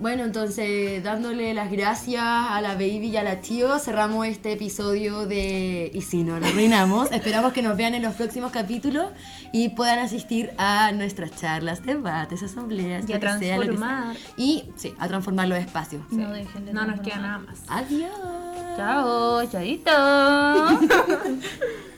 Bueno, 0.00 0.24
entonces, 0.24 1.04
dándole 1.04 1.52
las 1.52 1.70
gracias 1.70 2.24
a 2.24 2.58
la 2.62 2.72
baby 2.72 3.08
y 3.08 3.16
a 3.18 3.22
la 3.22 3.42
tío, 3.42 3.78
cerramos 3.78 4.26
este 4.26 4.52
episodio 4.52 5.26
de 5.26 5.90
Y 5.92 6.00
si 6.00 6.22
no 6.22 6.40
lo 6.40 6.46
arruinamos. 6.46 7.10
Esperamos 7.12 7.52
que 7.52 7.60
nos 7.60 7.76
vean 7.76 7.92
en 7.92 8.02
los 8.02 8.14
próximos 8.14 8.50
capítulos 8.50 9.08
y 9.52 9.68
puedan 9.68 9.98
asistir 9.98 10.52
a 10.56 10.90
nuestras 10.92 11.38
charlas, 11.38 11.84
debates, 11.84 12.42
asambleas, 12.42 13.02
Y 13.10 13.12
a 13.12 13.18
sea, 13.18 13.20
transformar. 13.20 14.16
Y 14.38 14.70
sí, 14.76 14.94
a 14.98 15.06
transformar 15.06 15.48
los 15.48 15.58
espacios. 15.58 16.02
No 16.10 16.32
dejen 16.32 16.64
de 16.64 16.72
No 16.72 16.86
nos 16.86 17.00
queda 17.00 17.18
nada 17.18 17.38
más. 17.40 17.60
Adiós. 17.68 18.10
Chao, 18.78 19.44
chaito. 19.50 19.90